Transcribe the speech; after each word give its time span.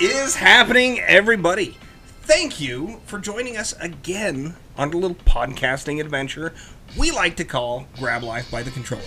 Is 0.00 0.36
happening, 0.36 1.00
everybody? 1.00 1.76
Thank 2.22 2.60
you 2.60 3.00
for 3.06 3.18
joining 3.18 3.56
us 3.56 3.72
again 3.80 4.54
on 4.76 4.92
a 4.92 4.96
little 4.96 5.16
podcasting 5.16 6.00
adventure 6.00 6.54
we 6.96 7.10
like 7.10 7.34
to 7.38 7.44
call 7.44 7.84
Grab 7.98 8.22
Life 8.22 8.48
by 8.48 8.62
the 8.62 8.70
Controller. 8.70 9.02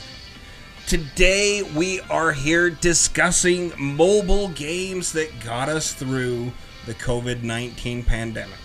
Today, 0.88 1.63
we 1.77 2.01
are 2.09 2.33
here 2.33 2.69
discussing 2.69 3.71
mobile 3.77 4.49
games 4.49 5.13
that 5.13 5.31
got 5.45 5.69
us 5.69 5.93
through 5.93 6.52
the 6.85 6.94
COVID 6.95 7.41
19 7.41 8.03
pandemic. 8.03 8.59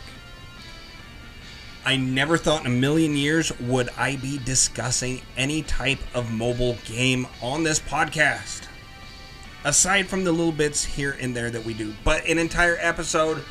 I 1.85 1.95
never 1.95 2.37
thought 2.37 2.63
in 2.63 2.67
a 2.67 2.75
million 2.75 3.15
years 3.15 3.57
would 3.61 3.91
I 3.91 4.17
be 4.17 4.39
discussing 4.39 5.23
any 5.37 5.63
type 5.63 6.01
of 6.13 6.33
mobile 6.33 6.77
game 6.87 7.29
on 7.41 7.63
this 7.63 7.79
podcast 7.79 8.67
aside 9.67 10.07
from 10.07 10.23
the 10.23 10.31
little 10.31 10.53
bits 10.53 10.85
here 10.85 11.17
and 11.21 11.37
there 11.37 11.51
that 11.51 11.65
we 11.65 11.75
do. 11.75 11.93
But 12.05 12.25
an 12.27 12.39
entire 12.39 12.79
episode, 12.81 13.43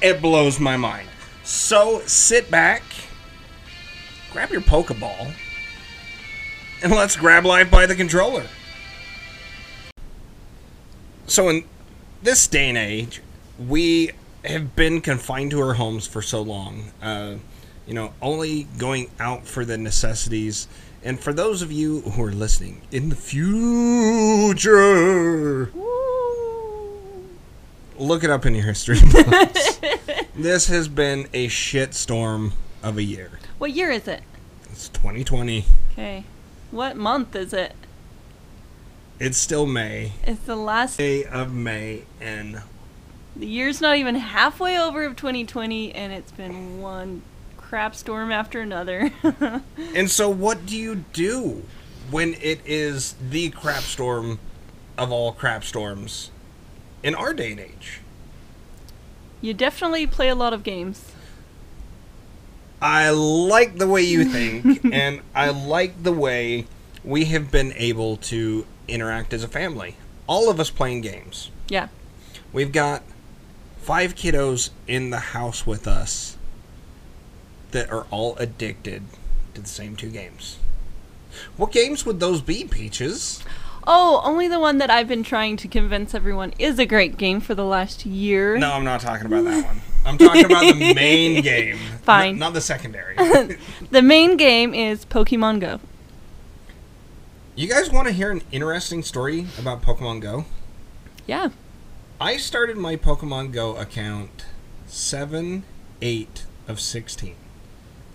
it 0.00 0.22
blows 0.22 0.60
my 0.60 0.76
mind. 0.76 1.08
So 1.42 2.00
sit 2.06 2.48
back, 2.48 2.82
grab 4.32 4.50
your 4.50 4.60
Pokeball, 4.60 5.34
and 6.82 6.92
let's 6.92 7.16
grab 7.16 7.44
life 7.44 7.72
by 7.72 7.86
the 7.86 7.96
controller. 7.96 8.46
So 11.26 11.48
in 11.48 11.64
this 12.22 12.46
day 12.46 12.68
and 12.68 12.78
age, 12.78 13.20
we 13.58 14.12
have 14.44 14.76
been 14.76 15.00
confined 15.00 15.50
to 15.50 15.60
our 15.60 15.74
homes 15.74 16.06
for 16.06 16.22
so 16.22 16.40
long. 16.40 16.92
Uh, 17.02 17.34
you 17.84 17.94
know, 17.94 18.14
only 18.22 18.68
going 18.78 19.10
out 19.18 19.46
for 19.46 19.64
the 19.64 19.76
necessities 19.76 20.68
and 21.04 21.18
for 21.18 21.32
those 21.32 21.62
of 21.62 21.72
you 21.72 22.02
who 22.02 22.22
are 22.22 22.32
listening 22.32 22.82
in 22.92 23.08
the 23.08 23.16
future, 23.16 24.52
look 27.98 28.22
it 28.22 28.30
up 28.30 28.46
in 28.46 28.54
your 28.54 28.64
history 28.64 29.00
books. 29.10 29.80
this 30.36 30.68
has 30.68 30.86
been 30.88 31.28
a 31.32 31.48
shitstorm 31.48 32.52
of 32.82 32.98
a 32.98 33.02
year. 33.02 33.30
What 33.58 33.72
year 33.72 33.90
is 33.90 34.06
it? 34.06 34.22
It's 34.70 34.88
2020. 34.90 35.64
Okay. 35.92 36.24
What 36.70 36.96
month 36.96 37.34
is 37.34 37.52
it? 37.52 37.74
It's 39.18 39.38
still 39.38 39.66
May. 39.66 40.12
It's 40.24 40.40
the 40.42 40.56
last 40.56 40.98
day 40.98 41.24
of 41.24 41.52
May, 41.52 42.02
and 42.20 42.62
the 43.36 43.46
year's 43.46 43.80
not 43.80 43.96
even 43.96 44.14
halfway 44.16 44.78
over 44.78 45.04
of 45.04 45.16
2020, 45.16 45.94
and 45.94 46.12
it's 46.12 46.32
been 46.32 46.80
one 46.80 47.22
crap 47.72 47.94
storm 47.94 48.30
after 48.30 48.60
another. 48.60 49.10
and 49.94 50.10
so, 50.10 50.28
what 50.28 50.66
do 50.66 50.76
you 50.76 51.06
do 51.14 51.62
when 52.10 52.34
it 52.34 52.60
is 52.66 53.14
the 53.30 53.48
crap 53.48 53.82
storm 53.82 54.38
of 54.98 55.10
all 55.10 55.32
crap 55.32 55.64
storms 55.64 56.30
in 57.02 57.14
our 57.14 57.32
day 57.32 57.52
and 57.52 57.60
age? 57.60 58.00
You 59.40 59.54
definitely 59.54 60.06
play 60.06 60.28
a 60.28 60.34
lot 60.34 60.52
of 60.52 60.62
games. 60.64 61.12
I 62.82 63.08
like 63.08 63.78
the 63.78 63.88
way 63.88 64.02
you 64.02 64.24
think, 64.30 64.84
and 64.92 65.22
I 65.34 65.48
like 65.48 66.02
the 66.02 66.12
way 66.12 66.66
we 67.02 67.24
have 67.24 67.50
been 67.50 67.72
able 67.76 68.18
to 68.18 68.66
interact 68.86 69.32
as 69.32 69.42
a 69.42 69.48
family. 69.48 69.96
All 70.26 70.50
of 70.50 70.60
us 70.60 70.68
playing 70.68 71.00
games. 71.00 71.50
Yeah. 71.70 71.88
We've 72.52 72.70
got 72.70 73.02
five 73.78 74.14
kiddos 74.14 74.68
in 74.86 75.08
the 75.08 75.20
house 75.20 75.66
with 75.66 75.86
us 75.86 76.36
that 77.72 77.90
are 77.90 78.06
all 78.10 78.36
addicted 78.36 79.02
to 79.54 79.60
the 79.60 79.68
same 79.68 79.96
two 79.96 80.10
games. 80.10 80.58
What 81.56 81.72
games 81.72 82.06
would 82.06 82.20
those 82.20 82.40
be, 82.40 82.64
Peaches? 82.64 83.42
Oh, 83.84 84.20
only 84.24 84.46
the 84.46 84.60
one 84.60 84.78
that 84.78 84.90
I've 84.90 85.08
been 85.08 85.24
trying 85.24 85.56
to 85.56 85.68
convince 85.68 86.14
everyone 86.14 86.52
is 86.58 86.78
a 86.78 86.86
great 86.86 87.16
game 87.16 87.40
for 87.40 87.54
the 87.54 87.64
last 87.64 88.06
year. 88.06 88.56
No, 88.56 88.72
I'm 88.72 88.84
not 88.84 89.00
talking 89.00 89.26
about 89.26 89.44
that 89.44 89.64
one. 89.64 89.80
I'm 90.04 90.18
talking 90.18 90.44
about 90.44 90.62
the 90.62 90.94
main 90.94 91.42
game. 91.42 91.78
Fine. 92.02 92.34
N- 92.34 92.38
not 92.38 92.54
the 92.54 92.60
secondary. 92.60 93.16
the 93.90 94.02
main 94.02 94.36
game 94.36 94.72
is 94.72 95.04
Pokemon 95.04 95.60
Go. 95.60 95.80
You 97.56 97.68
guys 97.68 97.90
want 97.90 98.06
to 98.06 98.12
hear 98.12 98.30
an 98.30 98.42
interesting 98.52 99.02
story 99.02 99.46
about 99.58 99.82
Pokemon 99.82 100.20
Go? 100.20 100.44
Yeah. 101.26 101.48
I 102.20 102.36
started 102.36 102.76
my 102.76 102.96
Pokemon 102.96 103.52
Go 103.52 103.76
account 103.76 104.46
7 104.86 105.64
8 106.00 106.46
of 106.68 106.80
16 106.80 107.34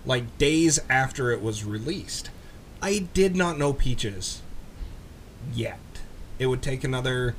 like 0.08 0.38
days 0.38 0.80
after 0.88 1.30
it 1.30 1.40
was 1.40 1.64
released. 1.64 2.30
I 2.82 3.06
did 3.12 3.36
not 3.36 3.58
know 3.58 3.72
Peaches 3.72 4.40
yet. 5.52 5.78
It 6.38 6.46
would 6.46 6.62
take 6.62 6.82
another 6.82 7.36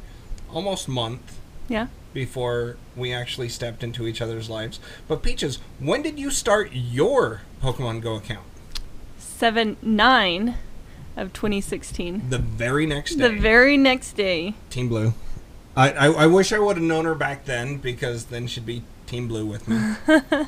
almost 0.53 0.87
month. 0.87 1.39
Yeah. 1.67 1.87
Before 2.13 2.77
we 2.95 3.13
actually 3.13 3.49
stepped 3.49 3.83
into 3.83 4.07
each 4.07 4.21
other's 4.21 4.49
lives. 4.49 4.79
But 5.07 5.21
Peaches, 5.21 5.59
when 5.79 6.01
did 6.01 6.17
you 6.17 6.31
start 6.31 6.71
your 6.73 7.41
Pokemon 7.61 8.01
Go 8.01 8.15
account? 8.15 8.45
7 9.17 9.77
9 9.81 10.55
of 11.17 11.33
2016. 11.33 12.29
The 12.29 12.37
very 12.37 12.85
next 12.85 13.15
day. 13.15 13.27
The 13.27 13.39
very 13.39 13.77
next 13.77 14.13
day. 14.13 14.53
Team 14.69 14.89
Blue. 14.89 15.13
I, 15.75 15.91
I, 15.91 16.05
I 16.07 16.27
wish 16.27 16.51
I 16.51 16.59
would 16.59 16.77
have 16.77 16.85
known 16.85 17.05
her 17.05 17.15
back 17.15 17.45
then 17.45 17.77
because 17.77 18.25
then 18.25 18.47
she'd 18.47 18.65
be 18.65 18.83
Team 19.05 19.27
Blue 19.27 19.45
with 19.45 19.67
me. 19.67 19.95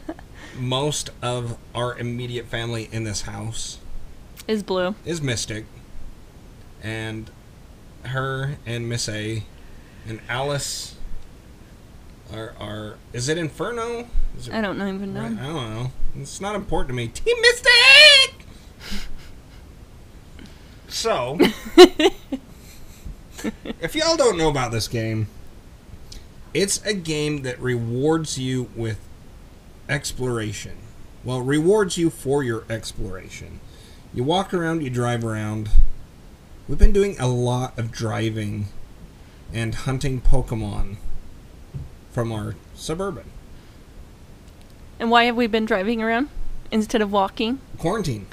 most 0.61 1.09
of 1.21 1.57
our 1.73 1.97
immediate 1.97 2.45
family 2.45 2.87
in 2.91 3.03
this 3.03 3.23
house 3.23 3.79
is 4.47 4.63
blue. 4.63 4.95
Is 5.05 5.21
Mystic. 5.21 5.65
And 6.83 7.29
her 8.03 8.57
and 8.65 8.87
Miss 8.87 9.09
A 9.09 9.43
and 10.07 10.19
Alice 10.29 10.95
are 12.33 12.53
are 12.59 12.97
is 13.11 13.27
it 13.27 13.37
Inferno? 13.37 14.07
Is 14.37 14.47
it, 14.47 14.53
I 14.53 14.61
don't 14.61 14.77
even 14.81 15.13
know. 15.13 15.21
I 15.21 15.29
don't 15.29 15.73
know. 15.73 15.91
It's 16.17 16.39
not 16.39 16.55
important 16.55 16.89
to 16.89 16.93
me. 16.95 17.07
Team 17.07 17.35
Mystic. 17.41 18.45
so, 20.87 21.37
if 23.81 23.95
y'all 23.95 24.15
don't 24.17 24.37
know 24.37 24.49
about 24.49 24.71
this 24.71 24.87
game, 24.87 25.27
it's 26.53 26.83
a 26.85 26.93
game 26.93 27.41
that 27.43 27.59
rewards 27.59 28.37
you 28.37 28.69
with 28.75 28.99
exploration. 29.91 30.77
Well, 31.23 31.41
rewards 31.41 31.97
you 31.97 32.09
for 32.09 32.43
your 32.43 32.63
exploration. 32.69 33.59
You 34.13 34.23
walk 34.23 34.53
around, 34.53 34.81
you 34.81 34.89
drive 34.89 35.23
around. 35.23 35.69
We've 36.67 36.79
been 36.79 36.93
doing 36.93 37.19
a 37.19 37.27
lot 37.27 37.77
of 37.77 37.91
driving 37.91 38.67
and 39.53 39.75
hunting 39.75 40.21
Pokemon 40.21 40.95
from 42.11 42.31
our 42.31 42.55
suburban. 42.73 43.29
And 44.99 45.11
why 45.11 45.25
have 45.25 45.35
we 45.35 45.47
been 45.47 45.65
driving 45.65 46.01
around 46.01 46.29
instead 46.71 47.01
of 47.01 47.11
walking? 47.11 47.59
Quarantine. 47.77 48.27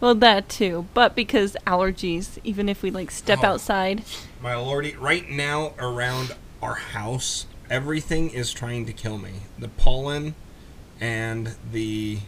Well, 0.00 0.14
that 0.14 0.48
too, 0.48 0.86
but 0.94 1.16
because 1.16 1.56
allergies, 1.66 2.38
even 2.44 2.68
if 2.68 2.82
we 2.82 2.90
like 2.90 3.10
step 3.10 3.40
oh, 3.42 3.46
outside. 3.46 4.04
My 4.40 4.54
lordy, 4.54 4.94
right 4.94 5.28
now 5.28 5.74
around 5.78 6.36
our 6.62 6.74
house, 6.74 7.46
everything 7.70 8.30
is 8.30 8.52
trying 8.52 8.86
to 8.86 8.92
kill 8.92 9.18
me. 9.18 9.32
The 9.58 9.68
pollen 9.68 10.34
and 11.00 11.54
the 11.72 12.18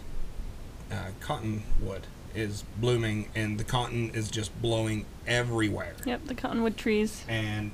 uh, 0.91 1.11
cottonwood 1.21 2.07
is 2.35 2.65
blooming, 2.79 3.29
and 3.35 3.59
the 3.59 3.65
cotton 3.65 4.11
is 4.11 4.31
just 4.31 4.61
blowing 4.63 5.07
everywhere. 5.27 5.95
Yep, 6.05 6.27
the 6.27 6.35
cottonwood 6.35 6.77
trees. 6.77 7.25
And 7.29 7.73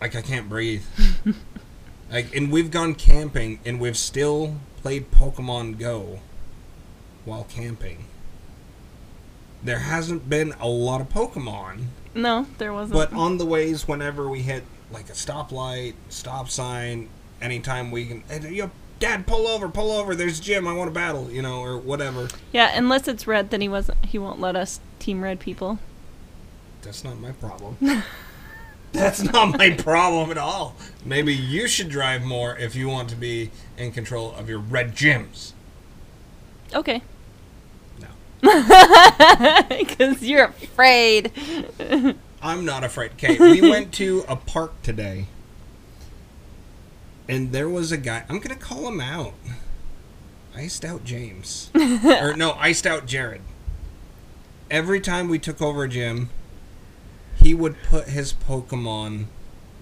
like 0.00 0.14
I 0.14 0.22
can't 0.22 0.48
breathe. 0.48 0.84
like, 2.10 2.34
and 2.34 2.50
we've 2.50 2.70
gone 2.70 2.94
camping, 2.94 3.60
and 3.64 3.80
we've 3.80 3.96
still 3.96 4.56
played 4.82 5.10
Pokemon 5.10 5.78
Go 5.78 6.20
while 7.24 7.44
camping. 7.44 8.04
There 9.62 9.78
hasn't 9.78 10.28
been 10.28 10.54
a 10.60 10.66
lot 10.66 11.00
of 11.00 11.08
Pokemon. 11.08 11.84
No, 12.14 12.46
there 12.58 12.72
wasn't. 12.72 12.94
But 12.94 13.12
on 13.12 13.38
the 13.38 13.46
ways, 13.46 13.86
whenever 13.86 14.28
we 14.28 14.42
hit 14.42 14.64
like 14.92 15.08
a 15.08 15.14
stoplight, 15.14 15.94
stop 16.08 16.48
sign, 16.48 17.08
anytime 17.40 17.90
we 17.90 18.06
can. 18.06 18.22
Hey, 18.28 18.52
yo, 18.52 18.70
Dad, 18.98 19.26
pull 19.26 19.48
over, 19.48 19.68
pull 19.68 19.90
over. 19.90 20.14
There's 20.14 20.38
gym. 20.38 20.68
I 20.68 20.72
want 20.74 20.88
to 20.88 20.94
battle, 20.94 21.30
you 21.30 21.42
know, 21.42 21.60
or 21.60 21.76
whatever. 21.76 22.28
Yeah, 22.52 22.70
unless 22.72 23.08
it's 23.08 23.26
red, 23.26 23.50
then 23.50 23.60
he 23.60 23.68
wasn't. 23.68 24.04
He 24.04 24.18
won't 24.18 24.40
let 24.40 24.54
us 24.54 24.78
team 25.00 25.22
red 25.24 25.40
people. 25.40 25.78
That's 26.82 27.02
not 27.02 27.18
my 27.18 27.32
problem. 27.32 27.76
That's 28.92 29.22
not 29.22 29.58
my 29.58 29.70
problem 29.78 30.30
at 30.30 30.38
all. 30.38 30.76
Maybe 31.04 31.34
you 31.34 31.66
should 31.66 31.88
drive 31.88 32.22
more 32.22 32.56
if 32.56 32.76
you 32.76 32.88
want 32.88 33.08
to 33.08 33.16
be 33.16 33.50
in 33.76 33.90
control 33.90 34.32
of 34.34 34.48
your 34.48 34.58
red 34.58 34.94
gyms. 34.94 35.52
Okay. 36.74 37.02
No. 37.98 38.08
Because 39.68 40.22
you're 40.22 40.44
afraid. 40.44 41.32
I'm 42.42 42.64
not 42.64 42.84
afraid. 42.84 43.12
Okay, 43.12 43.38
we 43.38 43.60
went 43.70 43.92
to 43.94 44.24
a 44.28 44.36
park 44.36 44.82
today, 44.82 45.26
and 47.28 47.52
there 47.52 47.68
was 47.68 47.92
a 47.92 47.96
guy. 47.96 48.24
I'm 48.28 48.38
gonna 48.40 48.56
call 48.56 48.88
him 48.88 49.00
out. 49.00 49.34
Iced 50.54 50.84
out 50.84 51.04
James, 51.04 51.70
or 51.74 52.34
no, 52.36 52.52
iced 52.52 52.86
out 52.86 53.06
Jared. 53.06 53.40
Every 54.70 55.00
time 55.00 55.28
we 55.28 55.38
took 55.38 55.62
over 55.62 55.84
a 55.84 55.88
gym, 55.88 56.30
he 57.36 57.54
would 57.54 57.76
put 57.84 58.08
his 58.08 58.32
Pokemon 58.32 59.26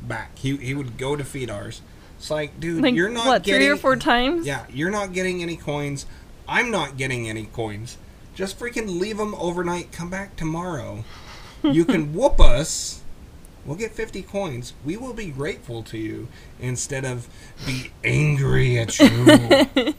back. 0.02 0.38
He 0.38 0.56
he 0.56 0.74
would 0.74 0.98
go 0.98 1.16
to 1.16 1.24
feed 1.24 1.50
ours. 1.50 1.82
It's 2.18 2.30
like, 2.30 2.60
dude, 2.60 2.82
Like 2.82 2.94
you're 2.94 3.08
not 3.08 3.26
what, 3.26 3.42
getting 3.42 3.60
three 3.60 3.68
or 3.68 3.76
four 3.78 3.96
times? 3.96 4.46
Yeah, 4.46 4.66
you're 4.70 4.90
not 4.90 5.14
getting 5.14 5.42
any 5.42 5.56
coins. 5.56 6.04
I'm 6.46 6.70
not 6.70 6.98
getting 6.98 7.28
any 7.28 7.46
coins. 7.46 7.96
Just 8.34 8.58
freaking 8.58 9.00
leave 9.00 9.16
them 9.16 9.34
overnight. 9.36 9.90
Come 9.90 10.10
back 10.10 10.36
tomorrow. 10.36 11.04
You 11.62 11.84
can 11.84 12.14
whoop 12.14 12.40
us. 12.40 13.02
We'll 13.64 13.76
get 13.76 13.92
50 13.92 14.22
coins. 14.22 14.72
We 14.84 14.96
will 14.96 15.12
be 15.12 15.26
grateful 15.26 15.82
to 15.84 15.98
you 15.98 16.28
instead 16.58 17.04
of 17.04 17.28
be 17.66 17.90
angry 18.02 18.78
at 18.78 18.98
you. 18.98 19.08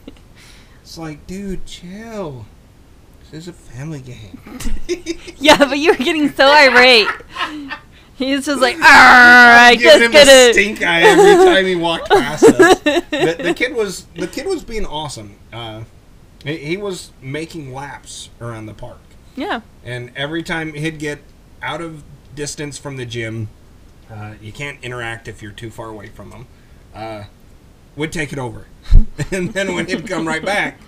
it's 0.82 0.98
like, 0.98 1.26
dude, 1.26 1.64
chill. 1.64 2.46
This 3.30 3.46
is 3.46 3.48
a 3.48 3.52
family 3.52 4.00
game. 4.00 4.58
Yeah, 5.38 5.56
but 5.56 5.78
you 5.78 5.90
were 5.90 5.96
getting 5.96 6.30
so 6.30 6.46
irate. 6.46 7.08
He's 8.14 8.46
just 8.46 8.60
like, 8.60 8.76
I 8.80 9.76
just 9.76 10.00
him 10.00 10.12
get 10.12 10.28
a 10.28 10.52
stink 10.52 10.80
eye 10.80 11.02
every 11.02 11.44
time 11.44 11.64
he 11.64 11.74
walked 11.74 12.08
past 12.10 12.44
us. 12.44 12.78
The, 12.80 13.36
the 13.42 13.54
kid 13.56 13.74
was 13.74 14.04
the 14.14 14.28
kid 14.28 14.46
was 14.46 14.62
being 14.62 14.86
awesome. 14.86 15.34
Uh, 15.52 15.82
he, 16.44 16.58
he 16.58 16.76
was 16.76 17.10
making 17.20 17.72
laps 17.74 18.30
around 18.40 18.66
the 18.66 18.74
park. 18.74 19.00
Yeah. 19.34 19.62
And 19.82 20.12
every 20.14 20.44
time 20.44 20.74
he'd 20.74 21.00
get 21.00 21.18
out 21.62 21.80
of 21.80 22.02
distance 22.34 22.78
from 22.78 22.96
the 22.96 23.06
gym, 23.06 23.48
uh, 24.10 24.34
you 24.40 24.52
can't 24.52 24.78
interact 24.82 25.28
if 25.28 25.42
you're 25.42 25.52
too 25.52 25.70
far 25.70 25.88
away 25.88 26.08
from 26.08 26.30
them. 26.30 26.46
Uh, 26.94 27.24
would 27.96 28.12
take 28.12 28.32
it 28.32 28.38
over, 28.38 28.66
and 29.30 29.52
then 29.52 29.74
when 29.74 29.86
he'd 29.86 30.06
come 30.06 30.26
right 30.26 30.44
back, 30.44 30.80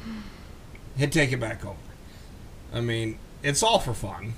he'd 0.97 1.13
take 1.13 1.33
it 1.33 1.41
back 1.41 1.65
over. 1.65 1.77
I 2.73 2.81
mean, 2.81 3.19
it's 3.43 3.63
all 3.63 3.79
for 3.79 3.95
fun. 3.95 4.35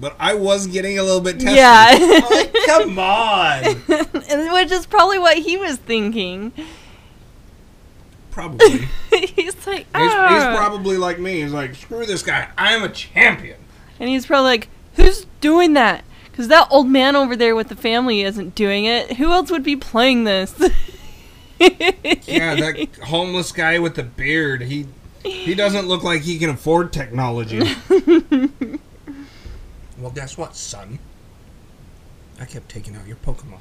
But 0.00 0.14
I 0.20 0.34
was 0.34 0.68
getting 0.68 0.98
a 0.98 1.02
little 1.02 1.20
bit 1.20 1.40
testy. 1.40 1.56
Yeah. 1.56 2.22
Like, 2.30 2.54
come 2.66 2.98
on. 2.98 3.64
Which 4.52 4.70
is 4.70 4.86
probably 4.86 5.18
what 5.18 5.38
he 5.38 5.56
was 5.56 5.76
thinking. 5.76 6.52
Probably. 8.30 8.88
He's, 9.10 9.30
he's 9.30 9.66
like, 9.66 9.86
he's 9.96 10.12
"Arr." 10.12 10.56
probably 10.56 10.96
like 10.96 11.18
me. 11.18 11.40
He's 11.42 11.52
like, 11.52 11.74
screw 11.74 12.06
this 12.06 12.22
guy. 12.22 12.48
I'm 12.56 12.84
a 12.84 12.88
champion. 12.88 13.58
And 13.98 14.08
he's 14.08 14.26
probably 14.26 14.50
like, 14.50 14.68
who's 14.98 15.26
doing 15.40 15.72
that? 15.72 16.04
Because 16.30 16.48
that 16.48 16.68
old 16.70 16.88
man 16.88 17.16
over 17.16 17.34
there 17.34 17.56
with 17.56 17.68
the 17.68 17.76
family 17.76 18.22
isn't 18.22 18.54
doing 18.54 18.84
it. 18.84 19.16
Who 19.16 19.32
else 19.32 19.50
would 19.50 19.64
be 19.64 19.76
playing 19.76 20.24
this? 20.24 20.54
Yeah, 21.60 22.54
that 22.54 22.88
homeless 23.02 23.50
guy 23.50 23.80
with 23.80 23.96
the 23.96 24.04
beard. 24.04 24.62
He 24.62 24.86
he 25.24 25.56
doesn't 25.56 25.88
look 25.88 26.04
like 26.04 26.22
he 26.22 26.38
can 26.38 26.50
afford 26.50 26.92
technology. 26.92 27.58
well, 29.98 30.12
guess 30.14 30.38
what, 30.38 30.54
son? 30.54 31.00
I 32.40 32.44
kept 32.44 32.68
taking 32.68 32.94
out 32.94 33.08
your 33.08 33.16
Pokemon, 33.16 33.58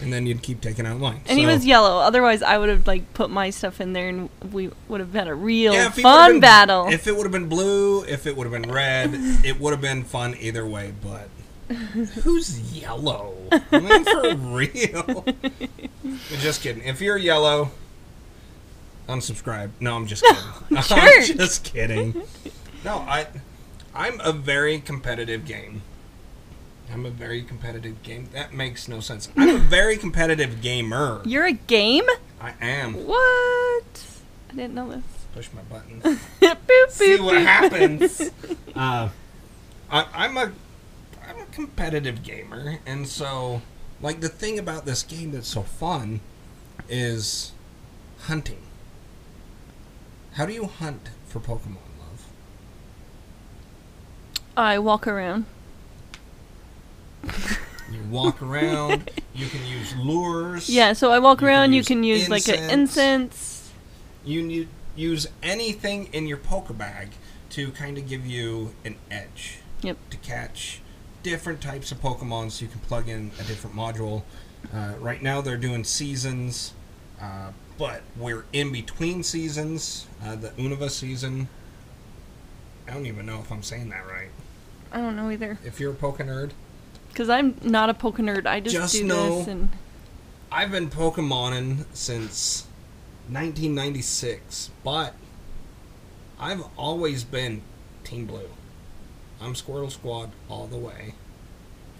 and 0.00 0.12
then 0.12 0.26
you'd 0.26 0.42
keep 0.42 0.60
taking 0.60 0.86
out 0.86 0.98
mine. 1.00 1.20
And 1.26 1.38
he 1.38 1.46
was 1.46 1.66
yellow. 1.66 1.98
Otherwise, 1.98 2.42
I 2.42 2.56
would 2.58 2.68
have 2.68 2.86
like 2.86 3.12
put 3.14 3.30
my 3.30 3.50
stuff 3.50 3.80
in 3.80 3.92
there, 3.92 4.08
and 4.08 4.30
we 4.52 4.70
would 4.88 5.00
have 5.00 5.12
had 5.12 5.28
a 5.28 5.34
real 5.34 5.72
Yeah, 5.72 5.88
if 5.88 5.96
he 5.96 6.02
would've 6.02 6.18
fun 6.18 6.32
been- 6.32 6.40
battle. 6.40 6.88
If 6.88 7.06
it 7.06 7.16
would 7.16 7.24
have 7.24 7.32
been 7.32 7.48
blue, 7.48 8.04
if 8.04 8.26
it 8.26 8.36
would 8.36 8.50
have 8.50 8.62
been 8.62 8.70
red, 8.70 9.10
it 9.44 9.58
would 9.60 9.72
have 9.72 9.80
been 9.80 10.04
fun 10.04 10.36
either 10.38 10.64
way. 10.66 10.92
But 11.02 11.28
who's 12.22 12.60
yellow? 12.80 13.34
I 13.50 13.78
mean, 13.80 14.04
for 14.04 14.34
real. 14.36 15.24
just 16.40 16.62
kidding. 16.62 16.82
If 16.84 17.00
you're 17.00 17.16
yellow, 17.18 17.70
unsubscribe. 19.08 19.70
No, 19.80 19.96
I'm 19.96 20.06
just 20.06 20.22
kidding. 20.68 20.76
I'm 20.76 21.36
just 21.38 21.64
kidding. 21.64 22.22
No, 22.84 22.98
I, 22.98 23.26
I'm 23.94 24.20
a 24.20 24.32
very 24.32 24.80
competitive 24.80 25.44
game. 25.44 25.82
I'm 26.92 27.04
a 27.04 27.10
very 27.10 27.42
competitive 27.42 28.02
game. 28.02 28.28
That 28.32 28.52
makes 28.52 28.88
no 28.88 29.00
sense. 29.00 29.28
I'm 29.36 29.48
a 29.56 29.58
very 29.58 29.96
competitive 29.96 30.60
gamer. 30.62 31.22
You're 31.24 31.46
a 31.46 31.52
game? 31.52 32.04
I 32.40 32.54
am. 32.60 32.94
What? 33.06 34.04
I 34.50 34.54
didn't 34.54 34.74
know 34.74 34.90
this. 34.90 35.02
Push 35.34 35.48
my 35.54 35.62
button. 35.62 36.00
boop, 36.00 36.18
boop, 36.66 36.90
see 36.90 37.20
what 37.20 37.34
boop. 37.36 37.44
happens. 37.44 38.30
uh, 38.74 39.08
I, 39.90 40.06
I'm 40.14 40.36
a 40.36 40.52
I'm 41.28 41.40
a 41.40 41.46
competitive 41.52 42.22
gamer, 42.22 42.78
and 42.86 43.06
so 43.06 43.60
like 44.00 44.20
the 44.20 44.28
thing 44.28 44.58
about 44.58 44.86
this 44.86 45.02
game 45.02 45.32
that's 45.32 45.48
so 45.48 45.62
fun 45.62 46.20
is 46.88 47.52
hunting. 48.20 48.62
How 50.32 50.46
do 50.46 50.52
you 50.52 50.64
hunt 50.66 51.10
for 51.26 51.40
Pokemon, 51.40 51.76
love? 51.98 52.26
I 54.56 54.78
walk 54.78 55.06
around. 55.06 55.44
You 57.24 58.00
walk 58.10 58.42
around. 58.42 59.10
you 59.34 59.46
can 59.46 59.64
use 59.66 59.94
lures. 59.96 60.68
Yeah, 60.68 60.92
so 60.92 61.10
I 61.10 61.18
walk 61.18 61.40
You 61.40 61.46
around. 61.46 61.72
You 61.72 61.82
can 61.82 62.02
use 62.04 62.28
like 62.28 62.48
an 62.48 62.54
incense. 62.54 62.70
incense. 62.72 63.70
You 64.24 64.42
need 64.42 64.68
use 64.94 65.26
anything 65.42 66.08
in 66.12 66.26
your 66.26 66.38
Pokebag 66.38 67.10
to 67.50 67.70
kind 67.72 67.96
of 67.96 68.06
give 68.08 68.26
you 68.26 68.74
an 68.84 68.96
edge. 69.10 69.60
Yep. 69.82 69.96
To 70.10 70.16
catch 70.18 70.80
different 71.22 71.60
types 71.60 71.92
of 71.92 72.00
Pokemon, 72.00 72.50
so 72.50 72.64
you 72.64 72.70
can 72.70 72.80
plug 72.80 73.08
in 73.08 73.30
a 73.40 73.44
different 73.44 73.74
module. 73.76 74.22
Uh, 74.74 74.94
right 74.98 75.22
now, 75.22 75.40
they're 75.40 75.56
doing 75.56 75.84
seasons, 75.84 76.74
uh, 77.20 77.52
but 77.78 78.02
we're 78.16 78.44
in 78.52 78.72
between 78.72 79.22
seasons. 79.22 80.06
Uh, 80.22 80.34
the 80.36 80.50
Unova 80.50 80.90
season. 80.90 81.48
I 82.88 82.92
don't 82.92 83.06
even 83.06 83.24
know 83.24 83.38
if 83.40 83.52
I'm 83.52 83.62
saying 83.62 83.88
that 83.90 84.06
right. 84.06 84.30
I 84.90 84.98
don't 84.98 85.14
know 85.16 85.30
either. 85.30 85.58
If 85.64 85.78
you're 85.78 85.92
a 85.92 85.94
Poke 85.94 86.18
nerd, 86.18 86.50
Because 87.08 87.28
I'm 87.28 87.56
not 87.62 87.90
a 87.90 87.94
poke 87.94 88.18
nerd. 88.18 88.46
I 88.46 88.60
just, 88.60 88.74
Just 88.74 88.92
do 88.94 89.04
know- 89.04 89.38
this 89.38 89.48
and. 89.48 89.70
I've 90.50 90.70
been 90.70 90.88
Pokemoning 90.88 91.84
since 91.92 92.66
1996, 93.28 94.70
but 94.82 95.14
I've 96.40 96.62
always 96.78 97.22
been 97.24 97.60
Team 98.02 98.24
Blue. 98.24 98.48
I'm 99.40 99.52
Squirtle 99.52 99.90
Squad 99.90 100.30
all 100.48 100.66
the 100.66 100.78
way. 100.78 101.14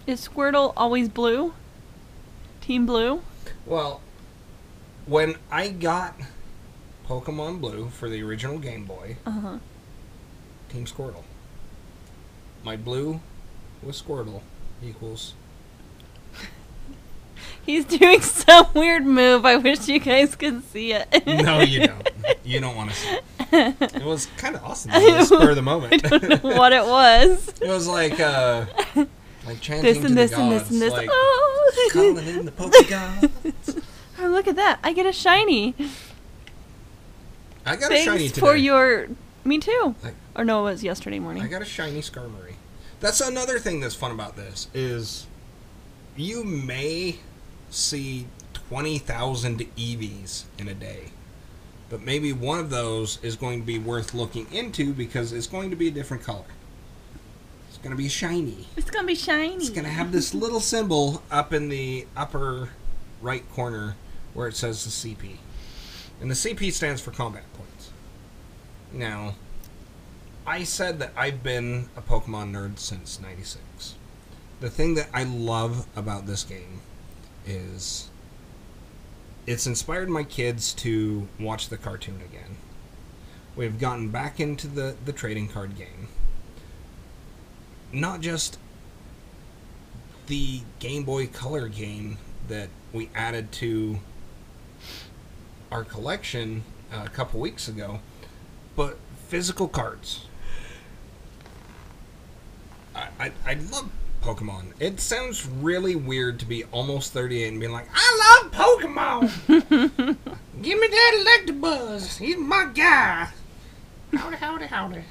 Is 0.07 0.27
Squirtle 0.27 0.73
always 0.75 1.09
blue? 1.09 1.53
Team 2.61 2.85
blue? 2.87 3.21
Well, 3.67 4.01
when 5.05 5.35
I 5.51 5.69
got 5.69 6.15
Pokemon 7.07 7.61
Blue 7.61 7.89
for 7.89 8.09
the 8.09 8.23
original 8.23 8.57
Game 8.57 8.85
Boy, 8.85 9.17
Uh 9.27 9.31
huh. 9.31 9.57
Team 10.69 10.85
Squirtle. 10.85 11.23
My 12.63 12.75
blue 12.75 13.21
was 13.83 14.01
Squirtle 14.01 14.41
equals. 14.83 15.33
He's 17.65 17.85
doing 17.85 18.21
some 18.21 18.67
weird 18.73 19.05
move. 19.05 19.45
I 19.45 19.55
wish 19.57 19.87
you 19.87 19.99
guys 19.99 20.35
could 20.35 20.63
see 20.71 20.93
it. 20.93 21.07
No, 21.25 21.59
you 21.61 21.87
don't. 21.87 22.09
You 22.45 22.59
don't 22.59 22.75
want 22.75 22.89
to 22.89 22.95
see. 22.95 23.17
It, 23.51 23.75
it 23.95 24.03
was 24.05 24.27
kind 24.37 24.55
of 24.55 24.63
awesome. 24.63 24.89
Though, 24.91 24.99
the 24.99 25.23
spur 25.25 25.49
of 25.51 25.55
the 25.55 25.61
moment. 25.61 26.03
I 26.11 26.17
don't 26.17 26.43
know 26.43 26.57
what 26.57 26.73
it 26.73 26.83
was. 26.83 27.47
It 27.61 27.67
was 27.67 27.87
like 27.87 28.19
uh 28.19 28.65
like 29.45 29.59
chanting 29.61 29.83
This 29.83 29.97
to 29.99 30.05
and 30.07 30.17
this 30.17 30.31
and 30.31 30.51
this 30.51 30.69
and 30.71 30.81
this. 30.81 30.91
like 30.93 31.09
oh. 31.11 31.89
calling 31.91 32.17
in 32.27 32.45
the 32.45 32.51
Pokegods. 32.51 33.83
oh, 34.19 34.27
look 34.27 34.47
at 34.47 34.55
that! 34.55 34.79
I 34.83 34.93
get 34.93 35.05
a 35.05 35.13
shiny. 35.13 35.75
I 37.65 37.75
got 37.75 37.91
a 37.91 37.97
shiny 37.97 38.19
Thanks 38.19 38.33
today. 38.33 38.47
for 38.47 38.55
your. 38.55 39.07
Me 39.43 39.59
too. 39.59 39.95
I- 40.03 40.13
Or 40.35 40.43
no, 40.43 40.61
it 40.61 40.71
was 40.71 40.83
yesterday 40.83 41.19
morning. 41.19 41.43
I 41.43 41.47
got 41.47 41.61
a 41.61 41.65
shiny 41.65 42.01
Skarmory. 42.01 42.48
That's 42.99 43.21
another 43.21 43.59
thing 43.59 43.79
that's 43.79 43.95
fun 43.95 44.11
about 44.11 44.35
this 44.35 44.67
is 44.73 45.25
you 46.17 46.43
may 46.43 47.19
see 47.69 48.27
twenty 48.53 48.97
thousand 48.97 49.59
Eevees 49.77 50.43
in 50.57 50.67
a 50.67 50.73
day. 50.73 51.11
But 51.89 52.01
maybe 52.01 52.33
one 52.33 52.59
of 52.59 52.69
those 52.69 53.17
is 53.23 53.35
going 53.35 53.61
to 53.61 53.65
be 53.65 53.79
worth 53.79 54.13
looking 54.13 54.51
into 54.53 54.93
because 54.93 55.33
it's 55.33 55.47
going 55.47 55.71
to 55.71 55.75
be 55.75 55.87
a 55.87 55.91
different 55.91 56.23
color. 56.23 56.45
It's 57.67 57.79
going 57.79 57.91
to 57.91 57.97
be 57.97 58.09
shiny. 58.09 58.67
it's 58.77 58.91
gonna 58.91 59.07
be 59.07 59.15
shiny. 59.15 59.55
It's 59.55 59.69
going 59.69 59.85
to 59.85 59.89
have 59.89 60.11
this 60.11 60.35
little 60.35 60.59
symbol 60.59 61.23
up 61.31 61.51
in 61.51 61.69
the 61.69 62.05
upper 62.15 62.69
right 63.21 63.49
corner 63.53 63.95
where 64.33 64.47
it 64.47 64.55
says 64.55 64.83
the 64.83 64.91
CP. 65.15 65.37
And 66.21 66.29
the 66.29 66.35
CP 66.35 66.71
stands 66.73 67.01
for 67.01 67.09
combat 67.11 67.45
points. 67.53 67.89
Now, 68.93 69.35
I 70.49 70.63
said 70.63 70.97
that 70.97 71.11
I've 71.15 71.43
been 71.43 71.89
a 71.95 72.01
Pokemon 72.01 72.53
nerd 72.53 72.79
since 72.79 73.21
96. 73.21 73.93
The 74.61 74.71
thing 74.71 74.95
that 74.95 75.07
I 75.13 75.21
love 75.23 75.85
about 75.95 76.25
this 76.25 76.43
game 76.43 76.81
is 77.45 78.09
it's 79.45 79.67
inspired 79.67 80.09
my 80.09 80.23
kids 80.23 80.73
to 80.73 81.27
watch 81.39 81.69
the 81.69 81.77
cartoon 81.77 82.19
again. 82.27 82.57
We've 83.55 83.79
gotten 83.79 84.09
back 84.09 84.39
into 84.39 84.67
the, 84.67 84.95
the 85.05 85.13
trading 85.13 85.49
card 85.49 85.77
game. 85.77 86.07
Not 87.93 88.19
just 88.19 88.57
the 90.25 90.61
Game 90.79 91.03
Boy 91.03 91.27
Color 91.27 91.67
game 91.67 92.17
that 92.47 92.69
we 92.91 93.11
added 93.13 93.51
to 93.51 93.99
our 95.71 95.83
collection 95.83 96.63
uh, 96.91 97.03
a 97.05 97.09
couple 97.09 97.39
weeks 97.39 97.67
ago, 97.67 97.99
but 98.75 98.97
physical 99.27 99.67
cards. 99.67 100.25
I, 103.19 103.25
I, 103.25 103.31
I 103.45 103.53
love 103.71 103.89
Pokemon. 104.21 104.73
It 104.79 104.99
sounds 104.99 105.47
really 105.47 105.95
weird 105.95 106.39
to 106.39 106.45
be 106.45 106.65
almost 106.65 107.13
38 107.13 107.47
and 107.47 107.59
being 107.59 107.71
like, 107.71 107.87
I 107.93 108.41
love 108.43 108.51
Pokemon! 108.51 109.29
Give 110.61 110.79
me 110.79 110.87
that 110.87 111.41
Electabuzz! 111.45 112.17
He's 112.17 112.37
my 112.37 112.69
guy! 112.73 113.29
Howdy, 114.13 114.37
howdy, 114.37 114.65
howdy. 114.65 115.03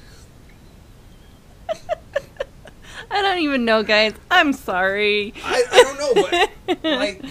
I 3.11 3.21
don't 3.21 3.39
even 3.39 3.65
know, 3.65 3.81
guys. 3.81 4.13
I'm 4.29 4.53
sorry. 4.53 5.33
I, 5.43 5.63
I 5.71 5.83
don't 5.83 5.99
know, 5.99 6.49
but 6.67 6.83
like, 6.83 7.23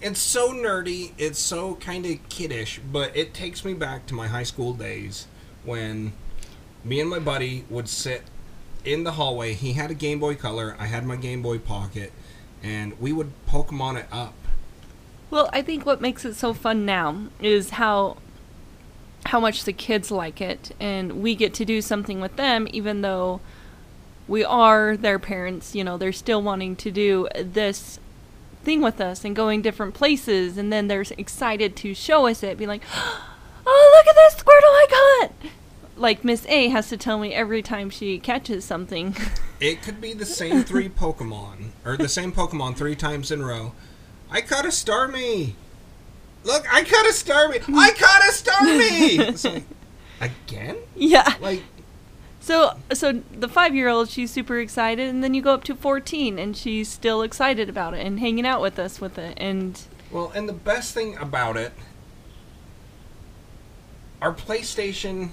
it's 0.00 0.20
so 0.20 0.52
nerdy. 0.52 1.12
It's 1.18 1.38
so 1.38 1.76
kind 1.76 2.06
of 2.06 2.28
kiddish, 2.28 2.80
but 2.92 3.16
it 3.16 3.34
takes 3.34 3.64
me 3.64 3.74
back 3.74 4.06
to 4.06 4.14
my 4.14 4.28
high 4.28 4.42
school 4.42 4.74
days 4.74 5.26
when 5.64 6.12
me 6.84 7.00
and 7.00 7.08
my 7.08 7.18
buddy 7.18 7.64
would 7.70 7.88
sit 7.88 8.22
in 8.84 9.04
the 9.04 9.12
hallway. 9.12 9.54
He 9.54 9.72
had 9.72 9.90
a 9.90 9.94
Game 9.94 10.20
Boy 10.20 10.34
Color. 10.34 10.76
I 10.78 10.86
had 10.86 11.06
my 11.06 11.16
Game 11.16 11.42
Boy 11.42 11.58
Pocket, 11.58 12.12
and 12.62 12.98
we 13.00 13.12
would 13.12 13.32
Pokemon 13.46 13.98
it 13.98 14.06
up. 14.12 14.34
Well, 15.30 15.50
I 15.52 15.62
think 15.62 15.84
what 15.84 16.00
makes 16.00 16.24
it 16.24 16.34
so 16.34 16.54
fun 16.54 16.84
now 16.86 17.28
is 17.40 17.70
how 17.70 18.18
how 19.26 19.40
much 19.40 19.64
the 19.64 19.72
kids 19.72 20.10
like 20.10 20.40
it 20.40 20.74
and 20.78 21.22
we 21.22 21.34
get 21.34 21.54
to 21.54 21.64
do 21.64 21.80
something 21.80 22.20
with 22.20 22.36
them 22.36 22.68
even 22.72 23.00
though 23.00 23.40
we 24.28 24.44
are 24.44 24.96
their 24.96 25.18
parents, 25.18 25.74
you 25.74 25.84
know, 25.84 25.98
they're 25.98 26.12
still 26.12 26.40
wanting 26.40 26.76
to 26.76 26.90
do 26.90 27.28
this 27.42 27.98
thing 28.62 28.80
with 28.80 29.00
us 29.00 29.24
and 29.24 29.36
going 29.36 29.60
different 29.60 29.94
places 29.94 30.56
and 30.56 30.72
then 30.72 30.88
they're 30.88 31.04
excited 31.18 31.76
to 31.76 31.94
show 31.94 32.26
us 32.26 32.42
it, 32.42 32.56
be 32.56 32.66
like, 32.66 32.82
"Oh, 33.66 33.94
look 33.96 34.06
at 34.06 34.14
this 34.14 34.42
Squirtle 34.42 34.48
I 34.62 34.86
caught." 34.90 35.50
Like 36.04 36.22
Miss 36.22 36.44
A 36.48 36.68
has 36.68 36.90
to 36.90 36.98
tell 36.98 37.18
me 37.18 37.32
every 37.32 37.62
time 37.62 37.88
she 37.88 38.18
catches 38.18 38.62
something. 38.62 39.16
It 39.58 39.80
could 39.80 39.98
be 40.02 40.12
the 40.12 40.26
same 40.26 40.62
three 40.62 40.90
Pokemon, 40.90 41.70
or 41.86 41.96
the 41.96 42.08
same 42.08 42.30
Pokemon 42.32 42.76
three 42.76 42.94
times 42.94 43.30
in 43.30 43.40
a 43.40 43.46
row. 43.46 43.72
I 44.30 44.42
caught 44.42 44.66
a 44.66 44.68
Starmie! 44.68 45.54
Look, 46.42 46.66
I 46.70 46.84
caught 46.84 47.06
a 47.06 47.12
Starmie! 47.14 47.62
I 47.74 47.92
caught 47.92 48.20
a 48.20 48.32
Starmie! 48.32 49.18
It's 49.28 49.44
like, 49.44 49.62
again? 50.20 50.76
yeah. 50.94 51.36
Like, 51.40 51.62
So, 52.40 52.76
so 52.92 53.22
the 53.32 53.48
five-year-old, 53.48 54.10
she's 54.10 54.30
super 54.30 54.58
excited, 54.58 55.08
and 55.08 55.24
then 55.24 55.32
you 55.32 55.40
go 55.40 55.54
up 55.54 55.64
to 55.64 55.74
fourteen, 55.74 56.38
and 56.38 56.54
she's 56.54 56.88
still 56.90 57.22
excited 57.22 57.70
about 57.70 57.94
it 57.94 58.04
and 58.06 58.20
hanging 58.20 58.44
out 58.44 58.60
with 58.60 58.78
us 58.78 59.00
with 59.00 59.16
it. 59.16 59.38
And 59.38 59.80
Well, 60.10 60.30
and 60.34 60.46
the 60.46 60.52
best 60.52 60.92
thing 60.92 61.16
about 61.16 61.56
it, 61.56 61.72
our 64.20 64.34
PlayStation, 64.34 65.30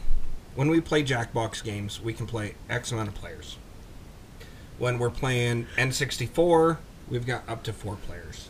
when 0.55 0.69
we 0.69 0.81
play 0.81 1.03
Jackbox 1.03 1.63
games, 1.63 2.01
we 2.01 2.13
can 2.13 2.25
play 2.25 2.55
X 2.69 2.91
amount 2.91 3.09
of 3.09 3.15
players. 3.15 3.57
When 4.77 4.99
we're 4.99 5.09
playing 5.09 5.67
N64, 5.77 6.77
we've 7.07 7.25
got 7.25 7.47
up 7.47 7.63
to 7.63 7.73
four 7.73 7.95
players. 7.95 8.49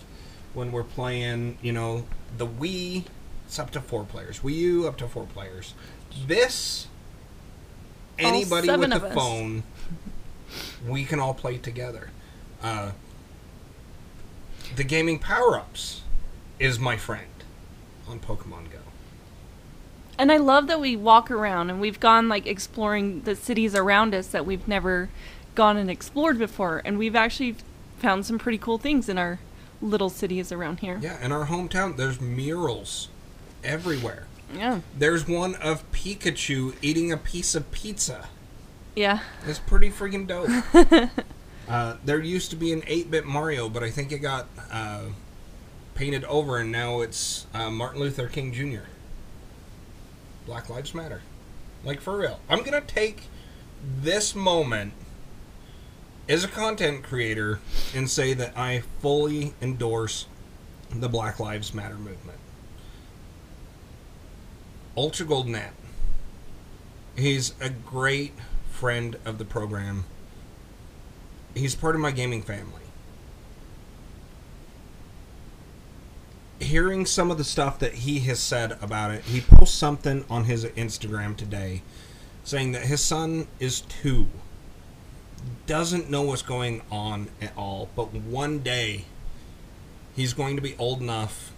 When 0.53 0.71
we're 0.71 0.83
playing, 0.83 1.57
you 1.61 1.71
know, 1.71 2.05
the 2.37 2.47
Wii, 2.47 3.05
it's 3.45 3.59
up 3.59 3.71
to 3.71 3.81
four 3.81 4.03
players. 4.03 4.39
Wii 4.39 4.55
U, 4.55 4.87
up 4.87 4.97
to 4.97 5.07
four 5.07 5.25
players. 5.25 5.73
This, 6.25 6.87
anybody 8.17 8.69
with 8.69 8.91
a 8.91 9.05
us. 9.05 9.13
phone, 9.13 9.63
we 10.87 11.05
can 11.05 11.19
all 11.19 11.33
play 11.33 11.57
together. 11.57 12.09
Uh, 12.61 12.91
the 14.75 14.83
gaming 14.83 15.19
power 15.19 15.57
ups 15.57 16.01
is 16.59 16.79
my 16.79 16.95
friend 16.95 17.25
on 18.07 18.19
Pokemon 18.19 18.71
Go. 18.71 18.80
And 20.17 20.31
I 20.31 20.37
love 20.37 20.67
that 20.67 20.79
we 20.79 20.95
walk 20.95 21.31
around 21.31 21.69
and 21.69 21.81
we've 21.81 21.99
gone 21.99 22.29
like 22.29 22.45
exploring 22.45 23.21
the 23.21 23.35
cities 23.35 23.75
around 23.75 24.13
us 24.13 24.27
that 24.27 24.45
we've 24.45 24.67
never 24.67 25.09
gone 25.55 25.77
and 25.77 25.89
explored 25.89 26.37
before, 26.37 26.81
and 26.85 26.97
we've 26.97 27.15
actually 27.15 27.55
found 27.99 28.25
some 28.25 28.39
pretty 28.39 28.57
cool 28.57 28.77
things 28.77 29.09
in 29.09 29.17
our 29.17 29.39
little 29.81 30.09
cities 30.09 30.51
around 30.51 30.79
here. 30.79 30.99
Yeah, 31.01 31.23
in 31.23 31.31
our 31.31 31.47
hometown, 31.47 31.97
there's 31.97 32.21
murals 32.21 33.09
everywhere. 33.63 34.27
Yeah. 34.55 34.81
There's 34.97 35.27
one 35.27 35.55
of 35.55 35.89
Pikachu 35.91 36.75
eating 36.81 37.11
a 37.11 37.17
piece 37.17 37.55
of 37.55 37.71
pizza. 37.71 38.27
Yeah. 38.95 39.19
It's 39.47 39.59
pretty 39.59 39.89
freaking 39.89 40.27
dope. 40.27 40.49
uh, 41.69 41.97
there 42.03 42.19
used 42.19 42.49
to 42.51 42.55
be 42.55 42.73
an 42.73 42.83
8 42.85 43.09
bit 43.09 43.25
Mario, 43.25 43.69
but 43.69 43.83
I 43.83 43.89
think 43.89 44.11
it 44.11 44.19
got 44.19 44.47
uh, 44.71 45.05
painted 45.95 46.25
over 46.25 46.57
and 46.57 46.71
now 46.71 47.01
it's 47.01 47.47
uh, 47.53 47.69
Martin 47.69 48.01
Luther 48.01 48.27
King 48.27 48.51
Jr. 48.51 48.87
Black 50.45 50.69
Lives 50.69 50.93
Matter. 50.93 51.21
Like, 51.83 52.01
for 52.01 52.17
real. 52.17 52.39
I'm 52.49 52.63
to 52.63 52.81
take 52.81 53.23
this 54.01 54.35
moment 54.35 54.93
as 56.29 56.43
a 56.43 56.47
content 56.47 57.03
creator 57.03 57.59
and 57.95 58.09
say 58.09 58.33
that 58.33 58.57
I 58.57 58.83
fully 58.99 59.53
endorse 59.61 60.27
the 60.89 61.09
Black 61.09 61.39
Lives 61.39 61.73
Matter 61.73 61.95
movement. 61.95 62.39
Ultra 64.95 65.25
Golden. 65.25 65.59
He's 67.15 67.53
a 67.59 67.69
great 67.69 68.33
friend 68.69 69.17
of 69.25 69.37
the 69.37 69.45
program. 69.45 70.05
He's 71.55 71.75
part 71.75 71.95
of 71.95 72.01
my 72.01 72.11
gaming 72.11 72.41
family. 72.41 72.80
Hearing 76.61 77.05
some 77.05 77.31
of 77.31 77.37
the 77.37 77.43
stuff 77.43 77.79
that 77.79 77.93
he 77.93 78.19
has 78.19 78.39
said 78.39 78.77
about 78.81 79.11
it, 79.11 79.23
he 79.23 79.41
posts 79.41 79.77
something 79.77 80.23
on 80.29 80.45
his 80.45 80.63
Instagram 80.63 81.35
today 81.35 81.81
saying 82.43 82.71
that 82.73 82.83
his 82.83 83.01
son 83.01 83.47
is 83.59 83.81
two, 83.81 84.27
doesn't 85.65 86.09
know 86.09 86.21
what's 86.21 86.41
going 86.41 86.81
on 86.91 87.27
at 87.41 87.55
all, 87.57 87.89
but 87.95 88.13
one 88.13 88.59
day 88.59 89.05
he's 90.15 90.33
going 90.33 90.55
to 90.55 90.61
be 90.61 90.75
old 90.77 91.01
enough 91.01 91.51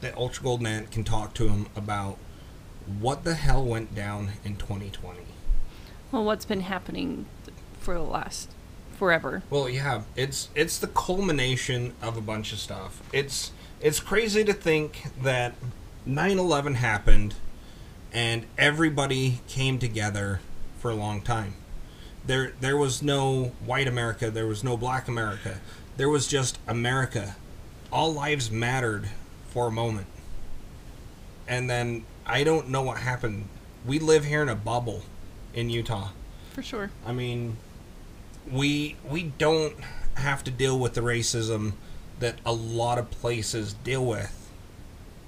that 0.00 0.16
Ultra 0.16 0.44
Golden 0.44 0.66
Ant 0.66 0.90
can 0.90 1.02
talk 1.02 1.34
to 1.34 1.48
him 1.48 1.66
about 1.74 2.18
what 3.00 3.24
the 3.24 3.34
hell 3.34 3.64
went 3.64 3.94
down 3.94 4.32
in 4.44 4.56
2020. 4.56 5.20
Well, 6.12 6.24
what's 6.24 6.44
been 6.44 6.60
happening 6.60 7.26
for 7.80 7.94
the 7.94 8.02
last 8.02 8.50
forever? 8.98 9.42
Well, 9.50 9.68
yeah, 9.68 10.02
it's 10.14 10.48
it's 10.54 10.78
the 10.78 10.86
culmination 10.86 11.94
of 12.02 12.16
a 12.16 12.20
bunch 12.20 12.52
of 12.52 12.58
stuff. 12.58 13.02
It's 13.12 13.52
it's 13.84 14.00
crazy 14.00 14.42
to 14.42 14.54
think 14.54 15.04
that 15.22 15.54
9/11 16.06 16.76
happened 16.76 17.34
and 18.12 18.46
everybody 18.56 19.42
came 19.46 19.78
together 19.78 20.40
for 20.78 20.90
a 20.90 20.94
long 20.94 21.20
time. 21.20 21.54
There 22.26 22.54
there 22.60 22.78
was 22.78 23.02
no 23.02 23.52
white 23.64 23.86
America, 23.86 24.30
there 24.30 24.46
was 24.46 24.64
no 24.64 24.78
black 24.78 25.06
America. 25.06 25.60
There 25.98 26.08
was 26.08 26.26
just 26.26 26.58
America. 26.66 27.36
All 27.92 28.12
lives 28.12 28.50
mattered 28.50 29.10
for 29.50 29.68
a 29.68 29.70
moment. 29.70 30.06
And 31.46 31.68
then 31.68 32.06
I 32.26 32.42
don't 32.42 32.70
know 32.70 32.82
what 32.82 32.96
happened. 32.98 33.48
We 33.84 33.98
live 33.98 34.24
here 34.24 34.40
in 34.40 34.48
a 34.48 34.56
bubble 34.56 35.02
in 35.52 35.68
Utah. 35.68 36.08
For 36.54 36.62
sure. 36.62 36.90
I 37.04 37.12
mean, 37.12 37.58
we 38.50 38.96
we 39.06 39.24
don't 39.36 39.76
have 40.14 40.42
to 40.44 40.50
deal 40.50 40.78
with 40.78 40.94
the 40.94 41.02
racism 41.02 41.74
that 42.24 42.36
a 42.46 42.52
lot 42.54 42.96
of 42.96 43.10
places 43.10 43.74
deal 43.84 44.02
with. 44.06 44.50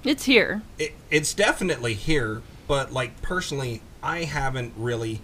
It's 0.03 0.25
here. 0.25 0.63
It, 0.79 0.93
it's 1.11 1.31
definitely 1.31 1.93
here, 1.93 2.41
but 2.67 2.91
like 2.91 3.21
personally, 3.21 3.83
I 4.01 4.23
haven't 4.23 4.73
really 4.75 5.21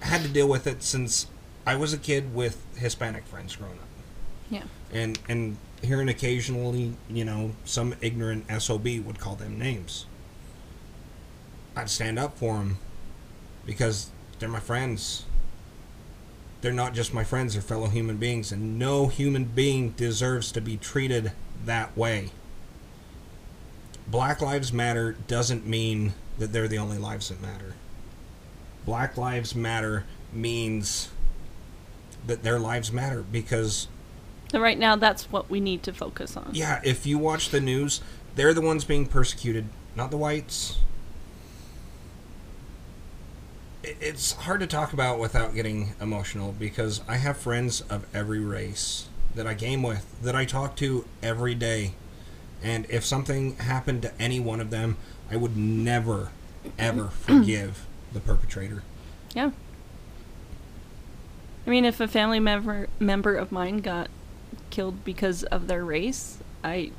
had 0.00 0.20
to 0.22 0.28
deal 0.28 0.46
with 0.46 0.66
it 0.66 0.82
since 0.82 1.26
I 1.66 1.76
was 1.76 1.94
a 1.94 1.98
kid 1.98 2.34
with 2.34 2.62
Hispanic 2.76 3.24
friends 3.24 3.56
growing 3.56 3.78
up, 3.78 3.88
Yeah. 4.50 4.64
and 4.92 5.18
and 5.26 5.56
hearing 5.82 6.10
occasionally, 6.10 6.92
you 7.08 7.24
know, 7.24 7.52
some 7.64 7.94
ignorant 8.02 8.44
sob 8.60 8.84
would 8.86 9.18
call 9.18 9.36
them 9.36 9.58
names. 9.58 10.04
I'd 11.74 11.88
stand 11.88 12.18
up 12.18 12.36
for 12.36 12.58
them 12.58 12.76
because 13.64 14.10
they're 14.38 14.50
my 14.50 14.60
friends. 14.60 15.24
They're 16.60 16.72
not 16.72 16.94
just 16.94 17.14
my 17.14 17.24
friends, 17.24 17.54
they're 17.54 17.62
fellow 17.62 17.88
human 17.88 18.16
beings, 18.18 18.52
and 18.52 18.78
no 18.78 19.06
human 19.08 19.44
being 19.44 19.90
deserves 19.90 20.52
to 20.52 20.60
be 20.60 20.76
treated 20.76 21.32
that 21.64 21.96
way. 21.96 22.30
Black 24.06 24.40
Lives 24.42 24.72
Matter 24.72 25.12
doesn't 25.26 25.66
mean 25.66 26.14
that 26.38 26.52
they're 26.52 26.68
the 26.68 26.78
only 26.78 26.98
lives 26.98 27.28
that 27.28 27.40
matter. 27.40 27.74
Black 28.84 29.16
Lives 29.16 29.54
Matter 29.54 30.04
means 30.32 31.10
that 32.26 32.42
their 32.42 32.58
lives 32.58 32.92
matter 32.92 33.22
because 33.22 33.88
So 34.52 34.60
right 34.60 34.78
now, 34.78 34.96
that's 34.96 35.30
what 35.32 35.48
we 35.48 35.60
need 35.60 35.82
to 35.84 35.92
focus 35.92 36.36
on. 36.36 36.50
yeah, 36.52 36.80
if 36.84 37.06
you 37.06 37.18
watch 37.18 37.50
the 37.50 37.60
news, 37.60 38.00
they're 38.34 38.54
the 38.54 38.60
ones 38.60 38.84
being 38.84 39.06
persecuted, 39.06 39.66
not 39.96 40.10
the 40.10 40.16
whites. 40.16 40.78
It's 43.82 44.32
hard 44.32 44.60
to 44.60 44.66
talk 44.66 44.92
about 44.92 45.18
without 45.18 45.54
getting 45.54 45.94
emotional 46.00 46.52
because 46.52 47.00
I 47.08 47.16
have 47.16 47.38
friends 47.38 47.80
of 47.82 48.06
every 48.14 48.40
race 48.40 49.08
that 49.34 49.46
I 49.46 49.54
game 49.54 49.82
with, 49.82 50.04
that 50.22 50.34
I 50.34 50.44
talk 50.44 50.76
to 50.76 51.06
every 51.22 51.54
day. 51.54 51.94
And 52.62 52.86
if 52.90 53.04
something 53.04 53.56
happened 53.56 54.02
to 54.02 54.12
any 54.20 54.38
one 54.38 54.60
of 54.60 54.70
them, 54.70 54.96
I 55.30 55.36
would 55.36 55.56
never, 55.56 56.30
ever 56.78 57.08
forgive 57.08 57.86
the 58.12 58.20
perpetrator. 58.20 58.82
Yeah. 59.34 59.52
I 61.66 61.70
mean, 61.70 61.84
if 61.84 62.00
a 62.00 62.08
family 62.08 62.40
member 62.40 62.88
member 62.98 63.36
of 63.36 63.52
mine 63.52 63.78
got 63.78 64.08
killed 64.70 65.04
because 65.04 65.44
of 65.44 65.68
their 65.68 65.84
race, 65.84 66.38
I 66.64 66.90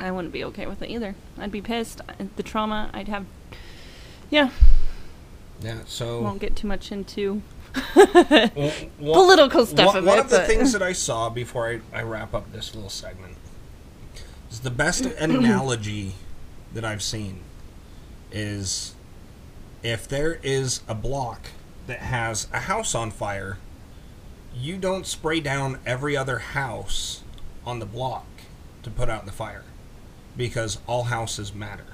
I 0.00 0.10
wouldn't 0.10 0.32
be 0.32 0.44
okay 0.44 0.66
with 0.66 0.82
it 0.82 0.90
either. 0.90 1.14
I'd 1.38 1.52
be 1.52 1.62
pissed. 1.62 2.00
The 2.36 2.42
trauma 2.42 2.90
I'd 2.92 3.08
have. 3.08 3.26
Yeah, 4.30 4.50
Yeah. 5.62 5.78
So 5.86 6.20
won't 6.22 6.40
get 6.40 6.56
too 6.56 6.66
much 6.66 6.90
into 6.92 7.42
Well, 7.94 8.04
one- 8.56 8.80
political 8.98 9.64
stuff 9.66 9.88
One, 9.88 9.96
of 9.98 10.04
one 10.04 10.18
it, 10.18 10.24
of 10.24 10.30
the 10.30 10.40
things 10.40 10.72
that 10.72 10.82
I 10.90 10.92
saw 10.92 11.30
before 11.30 11.68
I, 11.68 11.80
I 11.98 12.02
wrap 12.02 12.34
up 12.34 12.52
this 12.52 12.74
little 12.74 12.90
segment 12.90 13.36
is 14.50 14.60
the 14.60 14.70
best 14.70 15.04
analogy 15.18 16.14
that 16.74 16.84
I've 16.84 17.02
seen 17.02 17.40
is 18.30 18.94
if 19.82 20.06
there 20.08 20.38
is 20.42 20.80
a 20.88 20.94
block 20.94 21.46
that 21.86 21.98
has 22.00 22.46
a 22.52 22.60
house 22.60 22.94
on 22.94 23.10
fire, 23.10 23.58
you 24.54 24.76
don't 24.76 25.06
spray 25.06 25.40
down 25.40 25.78
every 25.86 26.16
other 26.16 26.38
house 26.38 27.22
on 27.64 27.78
the 27.78 27.86
block 27.86 28.26
to 28.82 28.90
put 28.90 29.08
out 29.08 29.26
the 29.26 29.32
fire 29.32 29.64
because 30.36 30.78
all 30.86 31.04
houses 31.04 31.54
matter. 31.54 31.84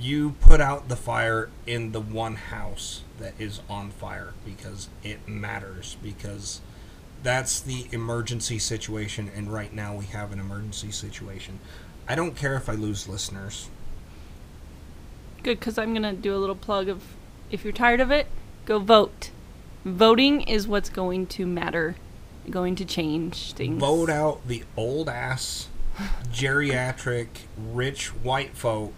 You 0.00 0.30
put 0.40 0.60
out 0.60 0.88
the 0.88 0.96
fire 0.96 1.50
in 1.66 1.92
the 1.92 2.00
one 2.00 2.36
house 2.36 3.02
that 3.18 3.34
is 3.38 3.60
on 3.68 3.90
fire 3.90 4.32
because 4.46 4.88
it 5.02 5.28
matters 5.28 5.96
because 6.02 6.62
that's 7.22 7.60
the 7.60 7.86
emergency 7.92 8.58
situation 8.58 9.30
and 9.34 9.52
right 9.52 9.74
now 9.74 9.94
we 9.94 10.06
have 10.06 10.32
an 10.32 10.40
emergency 10.40 10.90
situation. 10.90 11.60
I 12.08 12.14
don't 12.14 12.34
care 12.34 12.56
if 12.56 12.68
I 12.68 12.72
lose 12.72 13.08
listeners. 13.08 13.68
good 15.42 15.58
because 15.58 15.76
I'm 15.76 15.92
gonna 15.92 16.14
do 16.14 16.34
a 16.34 16.38
little 16.38 16.56
plug 16.56 16.88
of 16.88 17.02
if 17.50 17.62
you're 17.64 17.72
tired 17.72 18.00
of 18.00 18.10
it, 18.10 18.26
go 18.64 18.78
vote. 18.78 19.30
Voting 19.84 20.40
is 20.42 20.66
what's 20.66 20.88
going 20.88 21.26
to 21.26 21.46
matter, 21.46 21.96
going 22.48 22.74
to 22.76 22.84
change 22.84 23.52
things. 23.52 23.78
Vote 23.78 24.08
out 24.08 24.46
the 24.46 24.64
old 24.76 25.08
ass 25.08 25.68
geriatric 26.32 27.28
rich 27.58 28.08
white 28.08 28.56
folk 28.56 28.94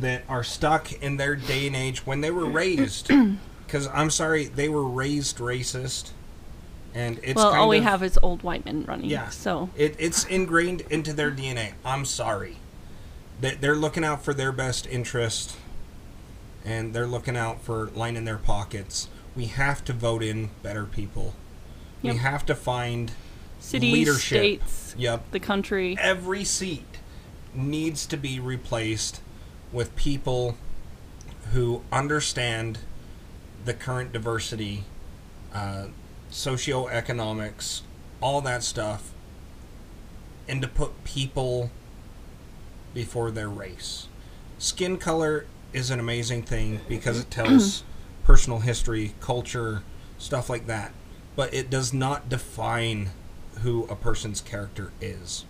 that 0.00 0.22
are 0.28 0.44
stuck 0.44 0.92
in 0.92 1.16
their 1.16 1.34
day 1.36 1.66
and 1.66 1.74
age 1.76 2.06
when 2.06 2.20
they 2.20 2.30
were 2.30 2.46
raised 2.46 3.08
because 3.66 3.86
I'm 3.88 4.10
sorry 4.10 4.44
they 4.44 4.68
were 4.68 4.86
raised 4.86 5.38
racist 5.38 6.10
and 6.94 7.20
it's 7.22 7.36
well, 7.36 7.54
all 7.54 7.68
we 7.68 7.78
of- 7.78 7.84
have 7.84 8.02
is 8.02 8.18
old 8.22 8.42
white 8.42 8.64
men 8.64 8.84
running. 8.84 9.10
Yeah. 9.10 9.28
So 9.28 9.70
It, 9.76 9.94
it's 9.98 10.24
ingrained 10.24 10.82
into 10.90 11.12
their 11.12 11.30
DNA. 11.30 11.72
I'm 11.84 12.04
sorry. 12.04 12.56
They, 13.40 13.54
they're 13.54 13.76
looking 13.76 14.04
out 14.04 14.24
for 14.24 14.34
their 14.34 14.50
best 14.52 14.86
interest, 14.86 15.56
and 16.64 16.92
they're 16.94 17.06
looking 17.06 17.36
out 17.36 17.62
for 17.62 17.86
lining 17.94 18.24
their 18.24 18.38
pockets. 18.38 19.08
We 19.36 19.46
have 19.46 19.84
to 19.84 19.92
vote 19.92 20.22
in 20.24 20.50
better 20.62 20.84
people. 20.86 21.34
Yep. 22.02 22.14
We 22.14 22.18
have 22.20 22.46
to 22.46 22.54
find 22.54 23.12
cities, 23.60 23.92
leadership. 23.92 24.38
states, 24.38 24.94
Yep. 24.98 25.30
the 25.30 25.40
country. 25.40 25.96
Every 26.00 26.42
seat 26.42 26.86
needs 27.54 28.06
to 28.06 28.16
be 28.16 28.40
replaced 28.40 29.20
with 29.72 29.94
people 29.96 30.56
who 31.52 31.82
understand 31.92 32.78
the 33.64 33.74
current 33.74 34.12
diversity, 34.12 34.84
uh, 35.52 35.86
socioeconomics, 36.30 37.82
all 38.20 38.40
that 38.40 38.62
stuff, 38.62 39.12
and 40.48 40.62
to 40.62 40.68
put 40.68 41.04
people 41.04 41.70
before 42.94 43.30
their 43.30 43.48
race. 43.48 44.08
Skin 44.58 44.96
color 44.96 45.46
is 45.72 45.90
an 45.90 46.00
amazing 46.00 46.42
thing 46.42 46.80
because 46.88 47.20
it 47.20 47.30
tells 47.30 47.84
personal 48.24 48.60
history, 48.60 49.14
culture, 49.20 49.82
stuff 50.18 50.50
like 50.50 50.66
that. 50.66 50.92
But 51.36 51.54
it 51.54 51.70
does 51.70 51.92
not 51.92 52.28
define 52.28 53.10
who 53.62 53.84
a 53.84 53.94
person's 53.94 54.40
character 54.40 54.92
is. 55.00 55.44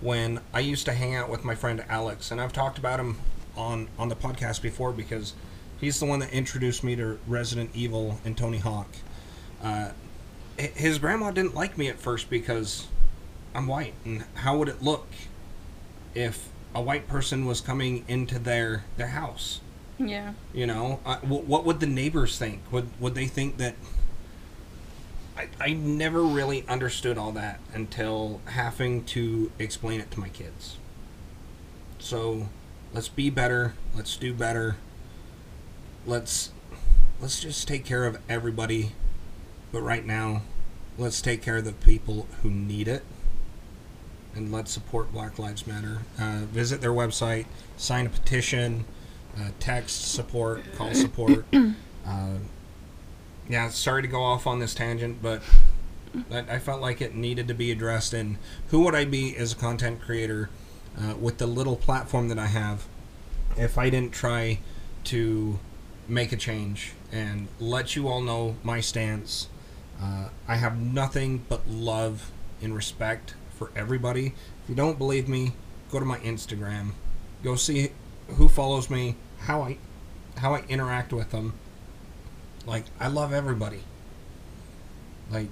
When 0.00 0.40
I 0.52 0.60
used 0.60 0.84
to 0.86 0.92
hang 0.92 1.14
out 1.14 1.30
with 1.30 1.44
my 1.44 1.54
friend 1.54 1.82
Alex, 1.88 2.30
and 2.30 2.40
I've 2.40 2.52
talked 2.52 2.78
about 2.78 3.00
him 3.00 3.18
on, 3.56 3.88
on 3.98 4.08
the 4.08 4.16
podcast 4.16 4.60
before 4.60 4.92
because 4.92 5.32
he's 5.80 5.98
the 5.98 6.06
one 6.06 6.18
that 6.20 6.32
introduced 6.32 6.84
me 6.84 6.96
to 6.96 7.18
Resident 7.26 7.70
Evil 7.74 8.20
and 8.24 8.36
Tony 8.36 8.58
Hawk. 8.58 8.88
Uh, 9.62 9.90
his 10.58 10.98
grandma 10.98 11.30
didn't 11.30 11.54
like 11.54 11.76
me 11.76 11.88
at 11.88 11.98
first 11.98 12.30
because 12.30 12.88
I'm 13.54 13.66
white, 13.66 13.94
and 14.04 14.24
how 14.34 14.58
would 14.58 14.68
it 14.68 14.82
look 14.82 15.06
if 16.14 16.48
a 16.74 16.80
white 16.80 17.08
person 17.08 17.46
was 17.46 17.60
coming 17.60 18.04
into 18.08 18.38
their 18.38 18.84
their 18.96 19.08
house? 19.08 19.60
Yeah. 19.98 20.34
You 20.52 20.66
know, 20.66 21.00
uh, 21.06 21.16
what 21.18 21.64
would 21.64 21.80
the 21.80 21.86
neighbors 21.86 22.38
think? 22.38 22.60
Would 22.70 22.88
would 23.00 23.14
they 23.14 23.26
think 23.26 23.56
that? 23.58 23.74
I 25.36 25.48
I 25.60 25.72
never 25.72 26.22
really 26.22 26.64
understood 26.68 27.18
all 27.18 27.32
that 27.32 27.60
until 27.74 28.40
having 28.46 29.04
to 29.04 29.50
explain 29.58 30.00
it 30.00 30.10
to 30.12 30.20
my 30.20 30.28
kids. 30.28 30.78
So, 31.98 32.48
let's 32.94 33.08
be 33.08 33.30
better. 33.30 33.74
Let's 33.94 34.16
do 34.16 34.32
better. 34.32 34.76
Let's 36.06 36.52
let's 37.20 37.40
just 37.40 37.66
take 37.66 37.84
care 37.84 38.04
of 38.04 38.18
everybody. 38.28 38.92
But 39.72 39.82
right 39.82 40.04
now, 40.04 40.42
let's 40.98 41.20
take 41.20 41.42
care 41.42 41.56
of 41.56 41.64
the 41.64 41.72
people 41.72 42.26
who 42.42 42.50
need 42.50 42.88
it. 42.88 43.02
And 44.34 44.52
let's 44.52 44.70
support 44.70 45.12
Black 45.12 45.38
Lives 45.38 45.66
Matter. 45.66 46.00
Uh, 46.18 46.42
visit 46.44 46.80
their 46.80 46.92
website, 46.92 47.46
sign 47.76 48.06
a 48.06 48.10
petition, 48.10 48.84
uh, 49.36 49.50
text 49.58 50.12
support, 50.12 50.62
call 50.74 50.94
support. 50.94 51.46
uh, 52.06 52.34
yeah, 53.48 53.68
sorry 53.68 54.02
to 54.02 54.08
go 54.08 54.22
off 54.22 54.46
on 54.46 54.58
this 54.58 54.74
tangent, 54.74 55.22
but 55.22 55.42
I, 56.30 56.58
felt 56.58 56.80
like 56.80 57.00
it 57.00 57.14
needed 57.14 57.48
to 57.48 57.54
be 57.54 57.70
addressed. 57.70 58.12
And 58.12 58.38
who 58.68 58.80
would 58.80 58.94
I 58.94 59.04
be 59.04 59.36
as 59.36 59.52
a 59.52 59.56
content 59.56 60.00
creator 60.00 60.48
uh, 60.98 61.14
with 61.16 61.38
the 61.38 61.46
little 61.46 61.76
platform 61.76 62.28
that 62.28 62.38
I 62.38 62.46
have 62.46 62.86
if 63.56 63.78
I 63.78 63.90
didn't 63.90 64.12
try 64.12 64.60
to 65.04 65.58
make 66.08 66.32
a 66.32 66.36
change 66.36 66.92
and 67.12 67.48
let 67.60 67.96
you 67.96 68.08
all 68.08 68.20
know 68.20 68.56
my 68.62 68.80
stance? 68.80 69.48
Uh, 70.00 70.28
I 70.46 70.56
have 70.56 70.78
nothing 70.78 71.44
but 71.48 71.68
love 71.68 72.30
and 72.60 72.74
respect 72.74 73.34
for 73.50 73.70
everybody. 73.74 74.34
If 74.62 74.68
you 74.68 74.74
don't 74.74 74.98
believe 74.98 75.28
me, 75.28 75.52
go 75.90 75.98
to 75.98 76.04
my 76.04 76.18
Instagram. 76.18 76.90
Go 77.42 77.56
see 77.56 77.90
who 78.28 78.48
follows 78.48 78.90
me, 78.90 79.16
how 79.40 79.62
I 79.62 79.78
how 80.38 80.54
I 80.54 80.64
interact 80.68 81.12
with 81.12 81.30
them. 81.30 81.54
Like 82.66 82.84
I 83.00 83.08
love 83.08 83.32
everybody. 83.32 83.80
Like 85.30 85.48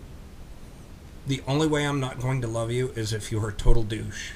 the 1.26 1.42
only 1.46 1.66
way 1.66 1.86
I'm 1.86 2.00
not 2.00 2.20
going 2.20 2.42
to 2.42 2.48
love 2.48 2.70
you 2.70 2.90
is 2.90 3.12
if 3.12 3.32
you're 3.32 3.48
a 3.48 3.52
total 3.52 3.82
douche. 3.82 4.32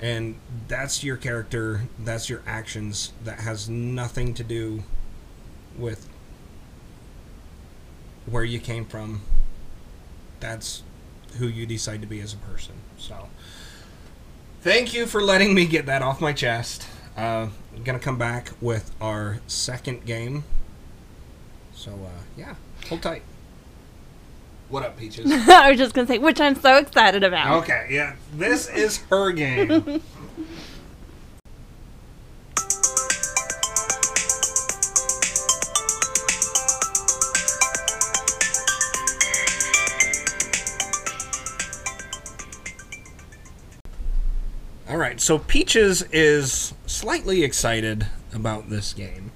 And 0.00 0.36
that's 0.68 1.02
your 1.02 1.16
character, 1.16 1.82
that's 1.98 2.28
your 2.28 2.42
actions 2.46 3.12
that 3.24 3.40
has 3.40 3.68
nothing 3.68 4.34
to 4.34 4.44
do 4.44 4.84
with 5.76 6.08
where 8.26 8.44
you 8.44 8.60
came 8.60 8.84
from. 8.84 9.22
That's 10.38 10.82
who 11.38 11.46
you 11.46 11.66
decide 11.66 12.00
to 12.02 12.06
be 12.06 12.20
as 12.20 12.34
a 12.34 12.38
person. 12.38 12.74
So, 12.98 13.28
thank 14.62 14.92
you 14.92 15.06
for 15.06 15.22
letting 15.22 15.54
me 15.54 15.66
get 15.66 15.86
that 15.86 16.02
off 16.02 16.20
my 16.20 16.32
chest. 16.32 16.86
Uh, 17.16 17.48
I'm 17.74 17.82
gonna 17.84 17.98
come 17.98 18.18
back 18.18 18.50
with 18.60 18.90
our 19.00 19.40
second 19.46 20.04
game. 20.04 20.44
So, 21.80 21.92
uh, 21.92 22.10
yeah, 22.36 22.56
hold 22.90 23.00
tight. 23.00 23.22
What 24.68 24.82
up, 24.82 24.98
Peaches? 24.98 25.32
I 25.48 25.70
was 25.70 25.78
just 25.78 25.94
gonna 25.94 26.06
say, 26.06 26.18
which 26.18 26.38
I'm 26.38 26.54
so 26.54 26.76
excited 26.76 27.24
about. 27.24 27.62
Okay, 27.62 27.86
yeah, 27.88 28.16
this 28.34 28.68
is 28.68 28.98
her 29.08 29.30
game. 29.32 29.70
All 44.86 44.98
right, 44.98 45.18
so 45.18 45.38
Peaches 45.38 46.02
is 46.12 46.74
slightly 46.84 47.42
excited 47.42 48.08
about 48.34 48.68
this 48.68 48.92
game. 48.92 49.32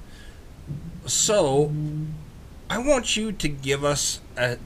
So, 1.07 1.73
I 2.71 2.79
want 2.79 3.17
you 3.17 3.33
to 3.33 3.49
give 3.49 3.85
us 3.85 4.21
a 4.37 4.59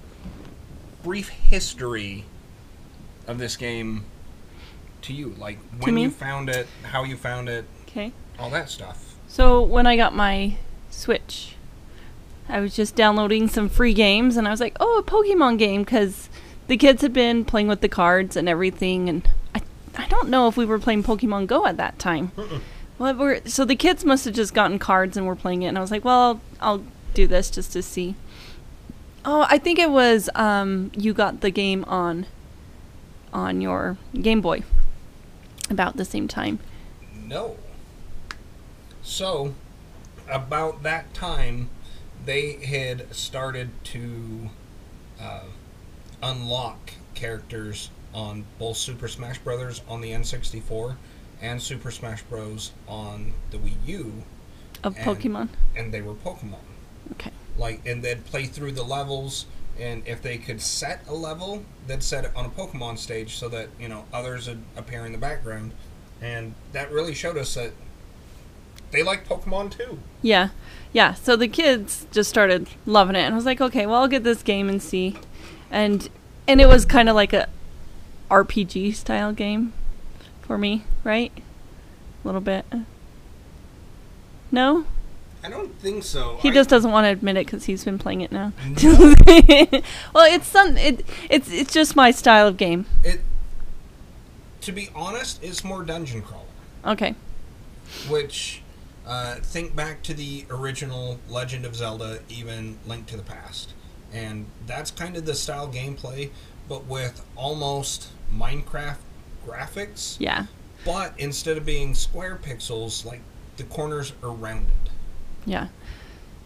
brief 1.03 1.29
history 1.29 2.25
of 3.27 3.39
this 3.39 3.57
game 3.57 4.05
to 5.03 5.13
you, 5.13 5.35
like 5.39 5.59
when 5.81 5.97
you 5.99 6.11
found 6.11 6.49
it, 6.49 6.67
how 6.83 7.05
you 7.05 7.17
found 7.17 7.49
it, 7.49 7.65
Okay. 7.89 8.13
all 8.39 8.51
that 8.51 8.69
stuff. 8.71 9.17
So 9.29 9.63
when 9.63 9.87
I 9.87 9.97
got 9.97 10.15
my 10.15 10.57
Switch, 10.91 11.55
I 12.49 12.61
was 12.61 12.75
just 12.75 12.95
downloading 12.97 13.47
some 13.49 13.69
free 13.69 13.93
games, 13.95 14.37
and 14.37 14.49
I 14.49 14.51
was 14.51 14.61
like, 14.61 14.77
"Oh, 14.81 14.99
a 14.99 15.03
Pokemon 15.03 15.59
game," 15.59 15.83
because 15.83 16.29
the 16.67 16.77
kids 16.77 17.03
had 17.03 17.13
been 17.13 17.45
playing 17.45 17.69
with 17.69 17.81
the 17.83 17.89
cards 17.89 18.37
and 18.37 18.49
everything, 18.49 19.09
and 19.09 19.29
I, 19.55 19.61
I 19.97 20.07
don't 20.09 20.29
know 20.31 20.49
if 20.49 20.57
we 20.57 20.65
were 20.65 20.79
playing 20.79 21.03
Pokemon 21.05 21.47
Go 21.47 21.67
at 21.67 21.77
that 21.77 21.99
time. 21.99 22.33
Well, 22.99 23.15
we're 23.15 23.41
so 23.47 23.65
the 23.65 23.77
kids 23.77 24.05
must 24.05 24.25
have 24.25 24.35
just 24.35 24.55
gotten 24.55 24.79
cards 24.79 25.17
and 25.17 25.27
were 25.27 25.37
playing 25.37 25.63
it, 25.63 25.67
and 25.69 25.79
I 25.79 25.81
was 25.81 25.91
like, 25.91 26.05
"Well, 26.05 26.41
I'll, 26.61 26.79
I'll 26.79 26.85
do 27.19 27.27
this 27.27 27.51
just 27.51 27.73
to 27.73 27.83
see." 27.83 28.15
Oh, 29.25 29.45
I 29.51 29.59
think 29.59 29.79
it 29.79 29.91
was 29.91 30.31
um, 30.35 30.91
you 30.97 31.13
got 31.13 31.41
the 31.41 31.51
game 31.51 31.85
on 31.85 32.27
on 33.33 33.61
your 33.61 33.99
Game 34.15 34.41
Boy 34.41 34.63
about 35.69 35.97
the 35.97 36.05
same 36.05 36.29
time. 36.29 36.61
No. 37.27 37.57
So, 39.03 39.55
about 40.31 40.83
that 40.83 41.13
time, 41.15 41.69
they 42.25 42.53
had 42.65 43.15
started 43.15 43.71
to 43.85 44.51
uh, 45.21 45.45
unlock 46.23 46.93
characters 47.15 47.91
on 48.15 48.45
both 48.59 48.77
Super 48.77 49.09
Smash 49.09 49.39
Brothers 49.39 49.83
on 49.89 50.01
the 50.01 50.11
N64 50.13 50.97
and 51.43 51.61
Super 51.61 51.91
Smash 51.91 52.23
Bros. 52.23 52.73
on 52.87 53.33
the 53.51 53.59
Wii 53.59 53.75
U, 53.87 54.23
Of 54.83 54.97
And- 54.97 55.05
Pokemon. 55.07 55.49
and 55.77 55.93
they 55.93 56.01
were 56.03 56.15
Pokemon. 56.15 56.61
Okay. 57.13 57.31
Like, 57.57 57.81
and 57.87 58.03
they'd 58.03 58.25
play 58.27 58.45
through 58.45 58.73
the 58.73 58.83
levels, 58.83 59.47
and 59.79 60.07
if 60.07 60.23
they 60.23 60.39
could 60.39 60.61
set 60.61 61.03
a 61.09 61.15
level, 61.15 61.65
they'd 61.87 62.03
set 62.03 62.25
it 62.25 62.33
on 62.37 62.45
a 62.45 62.51
Pokemon 62.51 62.99
stage 62.99 63.37
so 63.37 63.49
that 63.49 63.69
you 63.81 63.89
know 63.89 64.05
others 64.13 64.49
would 64.49 64.63
appear 64.77 65.05
in 65.07 65.13
the 65.13 65.19
background, 65.19 65.73
and 66.21 66.55
that 66.73 66.93
really 66.93 67.15
showed 67.15 67.37
us 67.37 67.55
that 67.55 67.73
they 68.91 69.03
like 69.03 69.27
Pokemon 69.29 69.71
too. 69.77 69.99
Yeah. 70.23 70.49
Yeah. 70.93 71.15
So 71.15 71.37
the 71.37 71.49
kids 71.49 72.07
just 72.11 72.31
started 72.31 72.69
loving 72.87 73.17
it 73.17 73.21
and 73.21 73.35
I 73.35 73.37
was 73.37 73.45
like, 73.45 73.61
okay, 73.61 73.87
well 73.87 74.03
I'll 74.03 74.09
get 74.09 74.25
this 74.25 74.43
game 74.43 74.69
and 74.69 74.83
see. 74.83 75.17
And 75.71 76.09
and 76.47 76.61
it 76.61 76.67
was 76.67 76.85
kind 76.85 77.09
of 77.09 77.15
like 77.15 77.33
a 77.33 77.49
RPG 78.31 78.95
style 78.95 79.33
game 79.33 79.73
for 80.43 80.57
me, 80.57 80.85
right? 81.05 81.33
A 81.37 82.27
little 82.27 82.41
bit. 82.41 82.65
No? 84.51 84.87
I 85.49 85.51
don't 85.51 85.75
think 85.81 86.05
so. 86.05 86.37
He 86.43 86.51
I- 86.51 86.53
just 86.53 86.69
doesn't 86.69 86.91
want 86.91 87.07
to 87.07 87.09
admit 87.09 87.39
it 87.39 87.47
cuz 87.47 87.65
he's 87.65 87.83
been 87.85 87.99
playing 87.99 88.21
it 88.21 88.31
now. 88.31 88.53
No. 88.83 89.15
well, 90.15 90.31
it's 90.31 90.47
some 90.47 90.77
it 90.77 91.07
it's 91.31 91.51
it's 91.51 91.73
just 91.73 91.97
my 91.97 92.11
style 92.11 92.47
of 92.47 92.59
game. 92.59 92.85
It, 93.03 93.23
to 94.61 94.73
be 94.73 94.91
honest, 94.95 95.43
it's 95.43 95.65
more 95.65 95.83
dungeon 95.83 96.21
crawler. 96.21 96.45
Okay. 96.85 97.15
Which, 98.11 98.61
uh, 99.07 99.37
think 99.37 99.75
back 99.75 100.03
to 100.03 100.13
the 100.13 100.45
original 100.51 101.19
Legend 101.31 101.65
of 101.65 101.75
Zelda, 101.75 102.21
even 102.29 102.79
Link 102.87 103.07
to 103.07 103.17
the 103.17 103.23
Past, 103.23 103.73
and 104.13 104.45
that's 104.67 104.91
kind 104.91 105.17
of 105.17 105.25
the 105.25 105.35
style 105.35 105.69
gameplay, 105.69 106.29
but 106.69 106.85
with 106.85 107.25
almost 107.37 108.09
Minecraft 108.35 108.99
graphics. 109.47 110.17
Yeah. 110.19 110.47
But 110.85 111.15
instead 111.17 111.57
of 111.57 111.65
being 111.65 111.95
square 111.95 112.39
pixels, 112.43 113.07
like 113.07 113.23
the 113.57 113.65
corners 113.65 114.13
are 114.23 114.31
rounded. 114.31 114.88
Yeah. 115.47 115.69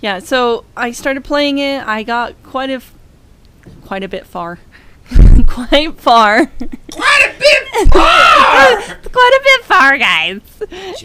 Yeah, 0.00 0.18
so 0.18 0.64
I 0.76 0.90
started 0.92 1.24
playing 1.24 1.58
it. 1.58 1.86
I 1.86 2.02
got 2.02 2.34
quite 2.42 2.70
a 2.70 2.74
f- 2.74 2.94
quite 3.84 4.02
a 4.02 4.08
bit 4.08 4.26
far. 4.26 4.58
quite 5.46 5.98
far. 6.00 6.46
Quite 6.46 7.22
a 7.26 7.38
bit 7.38 7.92
far. 7.92 8.76
quite 9.12 9.38
a 9.38 9.42
bit 9.44 9.64
far, 9.64 9.98
guys. 9.98 10.40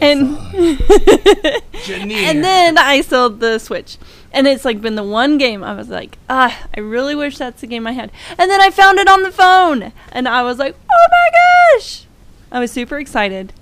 And 0.02 0.38
and 2.12 2.44
then 2.44 2.78
I 2.78 3.02
sold 3.02 3.40
the 3.40 3.60
Switch. 3.60 3.98
And 4.32 4.48
it's 4.48 4.66
like 4.66 4.82
been 4.82 4.96
the 4.96 5.04
one 5.04 5.38
game 5.38 5.64
I 5.64 5.74
was 5.74 5.90
like, 5.90 6.18
ah, 6.30 6.68
I 6.76 6.80
really 6.80 7.16
wish 7.16 7.38
that's 7.38 7.62
the 7.62 7.68
game 7.68 7.88
I 7.88 7.94
had. 7.94 8.12
And 8.38 8.52
then 8.52 8.62
I 8.62 8.70
found 8.70 9.00
it 9.00 9.08
on 9.08 9.24
the 9.24 9.32
phone, 9.32 9.94
and 10.12 10.28
I 10.28 10.44
was 10.44 10.60
like, 10.60 10.76
oh 10.92 11.08
my 11.12 11.78
gosh! 11.78 12.06
I 12.52 12.60
was 12.60 12.72
super 12.72 13.00
excited, 13.00 13.54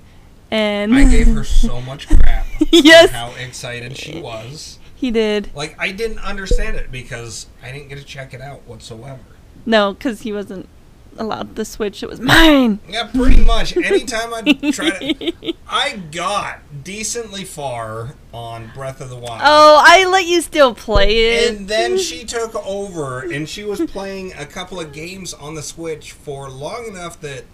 and 0.56 0.96
I 0.96 1.10
gave 1.10 1.28
her 1.28 1.44
so 1.44 1.82
much 1.90 2.08
crap. 2.08 2.46
Yes. 2.72 3.12
How 3.12 3.32
excited 3.36 3.98
she 3.98 4.20
was. 4.20 4.80
he 4.96 5.12
did. 5.12 5.50
Like 5.56 5.76
I 5.80 5.92
didn't 5.92 6.20
understand 6.20 6.78
it 6.78 6.92
because 6.92 7.48
I 7.62 7.72
didn't 7.72 7.90
get 7.90 7.98
to 7.98 8.04
check 8.04 8.34
it 8.34 8.42
out 8.42 8.62
whatsoever. 8.68 9.20
No, 9.66 9.94
because 9.94 10.22
he 10.22 10.32
wasn't 10.32 10.70
allowed 11.18 11.56
the 11.56 11.66
Switch. 11.66 12.04
It 12.04 12.10
was 12.10 12.20
mine. 12.20 12.80
Yeah, 12.88 13.08
pretty 13.08 13.44
much. 13.44 13.76
Anytime 13.92 14.34
I 14.34 14.42
try 14.72 14.90
to, 14.92 15.54
I 15.68 15.98
got 16.12 16.60
decently 16.84 17.44
far 17.44 18.16
on 18.34 18.72
Breath 18.74 19.02
of 19.02 19.10
the 19.10 19.16
Wild. 19.16 19.42
Oh, 19.44 19.82
I 19.86 20.06
let 20.06 20.26
you 20.26 20.42
still 20.42 20.76
play 20.76 21.18
it. 21.36 21.56
And 21.56 21.68
then 21.68 21.98
she 21.98 22.26
took 22.26 22.56
over, 22.66 23.22
and 23.22 23.48
she 23.48 23.64
was 23.64 23.82
playing 23.90 24.34
a 24.34 24.46
couple 24.46 24.80
of 24.80 24.92
games 24.92 25.34
on 25.34 25.56
the 25.56 25.64
Switch 25.64 26.12
for 26.12 26.50
long 26.50 26.86
enough 26.86 27.20
that 27.22 27.46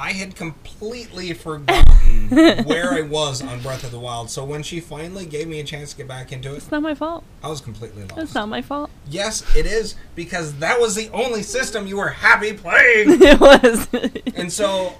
I 0.00 0.12
had 0.12 0.34
completely 0.34 1.34
forgotten 1.34 2.30
where 2.64 2.90
I 2.90 3.02
was 3.02 3.42
on 3.42 3.60
Breath 3.60 3.84
of 3.84 3.90
the 3.90 3.98
Wild. 3.98 4.30
So 4.30 4.46
when 4.46 4.62
she 4.62 4.80
finally 4.80 5.26
gave 5.26 5.46
me 5.46 5.60
a 5.60 5.64
chance 5.64 5.90
to 5.90 5.96
get 5.98 6.08
back 6.08 6.32
into 6.32 6.54
it, 6.54 6.56
It's 6.56 6.70
not 6.70 6.80
my 6.80 6.94
fault. 6.94 7.22
I 7.42 7.48
was 7.48 7.60
completely 7.60 8.04
lost. 8.04 8.18
It's 8.18 8.34
not 8.34 8.48
my 8.48 8.62
fault. 8.62 8.90
Yes, 9.10 9.44
it 9.54 9.66
is 9.66 9.96
because 10.14 10.54
that 10.54 10.80
was 10.80 10.94
the 10.94 11.10
only 11.10 11.42
system 11.42 11.86
you 11.86 11.98
were 11.98 12.08
happy 12.08 12.54
playing. 12.54 13.08
it 13.22 13.38
was. 13.38 13.88
And 14.34 14.50
so 14.50 14.94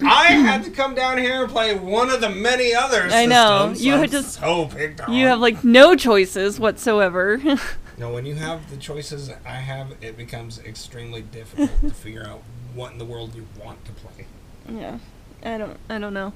I 0.00 0.26
had 0.26 0.62
to 0.64 0.70
come 0.70 0.94
down 0.94 1.18
here 1.18 1.42
and 1.42 1.50
play 1.50 1.74
one 1.76 2.08
of 2.10 2.20
the 2.20 2.30
many 2.30 2.72
others. 2.74 3.12
I 3.12 3.26
know. 3.26 3.70
systems. 3.72 3.84
You 3.84 3.94
I'm 3.94 4.00
had 4.02 4.10
just- 4.12 4.38
so 4.40 4.66
picked 4.66 5.00
on. 5.00 5.12
you 5.12 5.26
have 5.26 5.40
like 5.40 5.64
no 5.64 5.96
choices 5.96 6.60
whatsoever. 6.60 7.38
no. 7.98 8.12
When 8.12 8.24
you 8.24 8.36
have 8.36 8.70
the 8.70 8.76
choices 8.76 9.30
I 9.44 9.56
have, 9.56 9.96
it 10.00 10.16
becomes 10.16 10.60
extremely 10.60 11.22
difficult 11.22 11.70
to 11.80 11.90
figure 11.90 12.24
out 12.24 12.42
what 12.72 12.92
in 12.92 12.98
the 12.98 13.04
world 13.04 13.34
you 13.34 13.48
want 13.60 13.84
to 13.86 13.92
play. 13.92 14.26
Yeah. 14.68 14.98
I 15.44 15.58
don't 15.58 15.78
I 15.88 15.98
don't 15.98 16.14
know. 16.14 16.32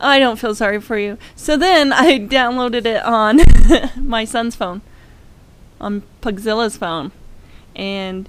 I 0.00 0.18
don't 0.18 0.38
feel 0.38 0.54
sorry 0.54 0.80
for 0.80 0.98
you. 0.98 1.18
So 1.36 1.56
then 1.56 1.92
I 1.92 2.18
downloaded 2.18 2.86
it 2.86 3.04
on 3.04 3.40
my 4.08 4.24
son's 4.24 4.56
phone. 4.56 4.82
On 5.80 6.02
Pugzilla's 6.20 6.76
phone. 6.76 7.12
And 7.76 8.28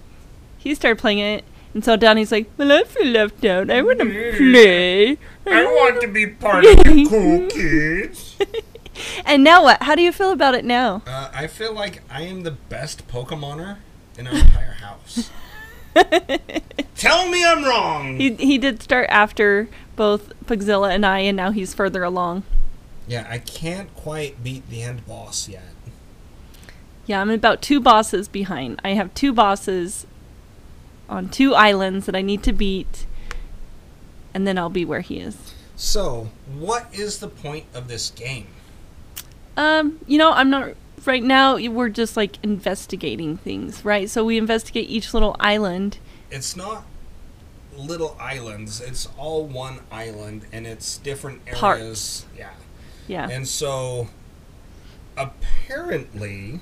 he 0.58 0.76
started 0.76 1.00
playing 1.00 1.20
it 1.20 1.44
and 1.74 1.86
so 1.86 1.96
Donnie's 1.96 2.32
like, 2.32 2.50
Well 2.58 2.72
I 2.72 2.84
feel 2.84 3.08
left 3.08 3.44
out. 3.46 3.70
I 3.70 3.82
wanna 3.82 4.06
play. 4.06 5.18
I 5.46 5.66
want 5.66 6.02
to 6.02 6.08
be 6.08 6.28
part 6.28 6.66
of 6.66 6.78
the 6.84 7.08
cool 7.10 7.48
kids. 7.48 8.38
And 9.26 9.46
now 9.46 9.64
what? 9.64 9.84
How 9.84 9.96
do 9.96 10.02
you 10.02 10.12
feel 10.12 10.32
about 10.32 10.56
it 10.56 10.66
now? 10.66 11.04
Uh, 11.08 11.32
I 11.34 11.48
feel 11.48 11.74
like 11.74 12.02
I 12.10 12.24
am 12.24 12.44
the 12.44 12.52
best 12.52 13.08
Pokemoner 13.08 13.78
in 14.18 14.28
our 14.28 14.36
entire 14.36 14.74
house. 14.74 15.30
Tell 16.96 17.30
me 17.30 17.46
I'm 17.46 17.64
wrong. 17.64 18.18
He 18.18 18.34
he 18.36 18.58
did 18.58 18.82
start 18.82 19.08
after 19.10 19.70
both 19.96 20.34
Pugzilla 20.46 20.92
and 20.92 21.06
I, 21.06 21.20
and 21.20 21.38
now 21.38 21.52
he's 21.52 21.74
further 21.74 22.04
along. 22.04 22.44
Yeah, 23.08 23.26
I 23.30 23.40
can't 23.40 23.94
quite 23.96 24.44
beat 24.44 24.70
the 24.70 24.84
end 24.84 25.06
boss 25.08 25.50
yet. 25.50 25.74
Yeah, 27.06 27.22
I'm 27.22 27.32
about 27.32 27.62
two 27.62 27.80
bosses 27.80 28.28
behind. 28.28 28.80
I 28.84 28.90
have 28.90 29.14
two 29.16 29.34
bosses 29.34 30.06
on 31.10 31.28
two 31.30 31.56
islands 31.56 32.06
that 32.06 32.16
I 32.16 32.22
need 32.22 32.44
to 32.44 32.54
beat, 32.54 33.08
and 34.34 34.46
then 34.46 34.58
I'll 34.60 34.70
be 34.70 34.86
where 34.86 35.02
he 35.02 35.20
is. 35.20 35.54
So, 35.76 36.30
what 36.54 36.88
is 36.94 37.20
the 37.20 37.28
point 37.28 37.66
of 37.74 37.88
this 37.88 38.12
game? 38.12 38.48
Um, 39.58 40.00
you 40.06 40.18
know, 40.18 40.32
I'm 40.34 40.50
not 40.50 40.74
right 41.06 41.24
now. 41.24 41.58
We're 41.58 41.90
just 41.90 42.18
like 42.18 42.38
investigating 42.44 43.38
things, 43.38 43.84
right? 43.86 44.10
So 44.10 44.26
we 44.26 44.38
investigate 44.38 44.90
each 44.90 45.14
little 45.14 45.36
island. 45.40 45.98
It's 46.32 46.56
not 46.56 46.84
little 47.78 48.18
islands, 48.20 48.82
it's 48.82 49.08
all 49.18 49.46
one 49.46 49.80
island 49.92 50.46
and 50.52 50.68
it's 50.68 50.98
different 50.98 51.42
areas. 51.48 51.60
Parts. 51.60 52.26
Yeah. 52.38 52.50
Yeah. 53.08 53.30
And 53.30 53.48
so 53.48 54.10
apparently 55.18 56.60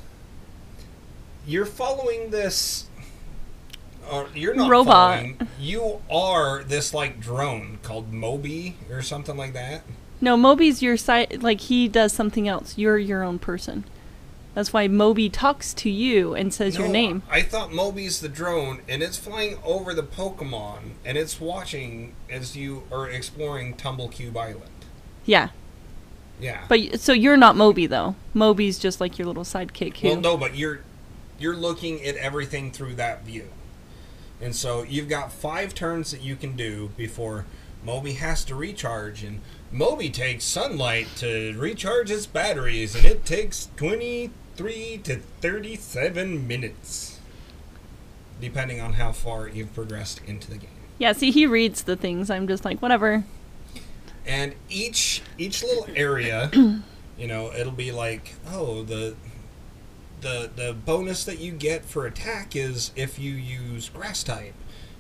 you're 1.46 1.66
following 1.66 2.30
this 2.30 2.88
or 4.12 4.28
you're 4.34 4.54
not 4.56 4.70
Robot. 4.70 4.94
following. 4.94 5.48
You 5.60 6.02
are 6.10 6.64
this 6.64 6.94
like 6.94 7.20
drone 7.20 7.80
called 7.84 8.14
Mobee 8.14 8.76
or 8.90 9.02
something 9.02 9.36
like 9.36 9.54
that. 9.54 9.84
No, 10.22 10.38
Mobee's 10.38 10.82
your 10.82 10.98
side. 10.98 11.44
Like 11.44 11.62
he 11.62 11.88
does 11.88 12.14
something 12.14 12.48
else. 12.48 12.78
You're 12.78 12.98
your 12.98 13.24
own 13.24 13.40
person. 13.40 13.84
That's 14.58 14.74
why 14.74 14.88
Mobee 14.88 15.32
talks 15.32 15.72
to 15.76 15.88
you 15.88 16.34
and 16.34 16.52
says 16.52 16.80
your 16.80 16.88
name. 16.88 17.22
I 17.30 17.44
thought 17.44 17.70
Mobee's 17.70 18.22
the 18.22 18.28
drone, 18.28 18.82
and 18.90 19.04
it's 19.04 19.16
flying 19.16 19.60
over 19.64 19.94
the 19.94 20.02
Pokemon, 20.02 20.94
and 21.06 21.16
it's 21.16 21.40
watching 21.40 22.16
as 22.28 22.58
you 22.58 22.82
are 22.92 23.08
exploring 23.08 23.76
Tumblecube 23.76 24.36
Island. 24.36 24.72
Yeah, 25.26 25.50
Yeah. 26.42 26.64
but 26.68 27.00
so 27.00 27.14
you're 27.14 27.38
not 27.38 27.56
Mobee 27.56 27.86
though. 27.86 28.16
Mobee's 28.34 28.80
just 28.80 29.00
like 29.00 29.20
your 29.20 29.28
little 29.28 29.44
sidekick. 29.44 29.98
Who, 29.98 30.08
well, 30.08 30.22
no, 30.22 30.38
but 30.38 30.56
you're 30.56 30.80
you're 31.38 31.56
looking 31.56 32.04
at 32.04 32.16
everything 32.16 32.72
through 32.72 32.96
that 32.96 33.24
view, 33.24 33.50
and 34.42 34.56
so 34.56 34.82
you've 34.82 35.08
got 35.08 35.32
five 35.32 35.76
turns 35.76 36.10
that 36.10 36.22
you 36.22 36.36
can 36.36 36.56
do 36.56 36.90
before 36.98 37.46
Mobee 37.86 38.16
has 38.16 38.44
to 38.46 38.56
recharge, 38.56 39.24
and 39.24 39.42
Mobee 39.72 40.10
takes 40.12 40.46
sunlight 40.46 41.10
to 41.18 41.54
recharge 41.60 42.10
its 42.10 42.26
batteries, 42.26 42.96
and 42.96 43.06
it 43.06 43.24
takes 43.24 43.70
twenty 43.76 44.32
three 44.58 44.98
to 45.04 45.18
thirty 45.42 45.76
seven 45.76 46.48
minutes, 46.48 47.20
depending 48.42 48.82
on 48.82 48.94
how 48.94 49.12
far 49.12 49.48
you've 49.48 49.74
progressed 49.74 50.22
into 50.28 50.50
the 50.50 50.58
game. 50.58 50.70
Yeah, 50.98 51.14
see, 51.14 51.32
he 51.32 51.46
reads 51.46 51.84
the 51.84 51.96
things. 51.96 52.30
I'm 52.30 52.48
just 52.48 52.66
like, 52.66 52.82
whatever. 52.82 53.24
and 54.26 54.54
each 54.70 55.22
each 55.38 55.64
little 55.64 55.88
area 55.96 56.50
you 57.18 57.28
know 57.28 57.52
it'll 57.54 57.72
be 57.72 57.92
like 57.94 58.34
oh 58.52 58.84
the 58.84 59.16
the 60.22 60.50
the 60.56 60.74
bonus 60.74 61.24
that 61.26 61.40
you 61.40 61.52
get 61.52 61.86
for 61.86 62.06
attack 62.06 62.56
is 62.56 62.92
if 62.96 63.20
you 63.20 63.32
use 63.34 63.90
grass 63.90 64.24
type, 64.24 64.54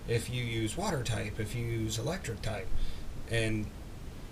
if 0.07 0.29
you 0.29 0.43
use 0.43 0.77
water 0.77 1.03
type, 1.03 1.39
if 1.39 1.55
you 1.55 1.65
use 1.65 1.97
electric 1.97 2.41
type, 2.41 2.67
and 3.31 3.65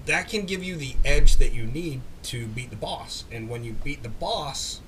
that 0.05 0.29
can 0.29 0.45
give 0.45 0.63
you 0.63 0.75
the 0.75 0.95
edge 1.03 1.37
that 1.37 1.51
you 1.53 1.65
need 1.65 2.01
to 2.21 2.45
beat 2.47 2.69
the 2.69 2.75
boss. 2.75 3.25
And 3.31 3.49
when 3.49 3.63
you 3.63 3.73
beat 3.73 4.03
the 4.03 4.09
boss, 4.09 4.79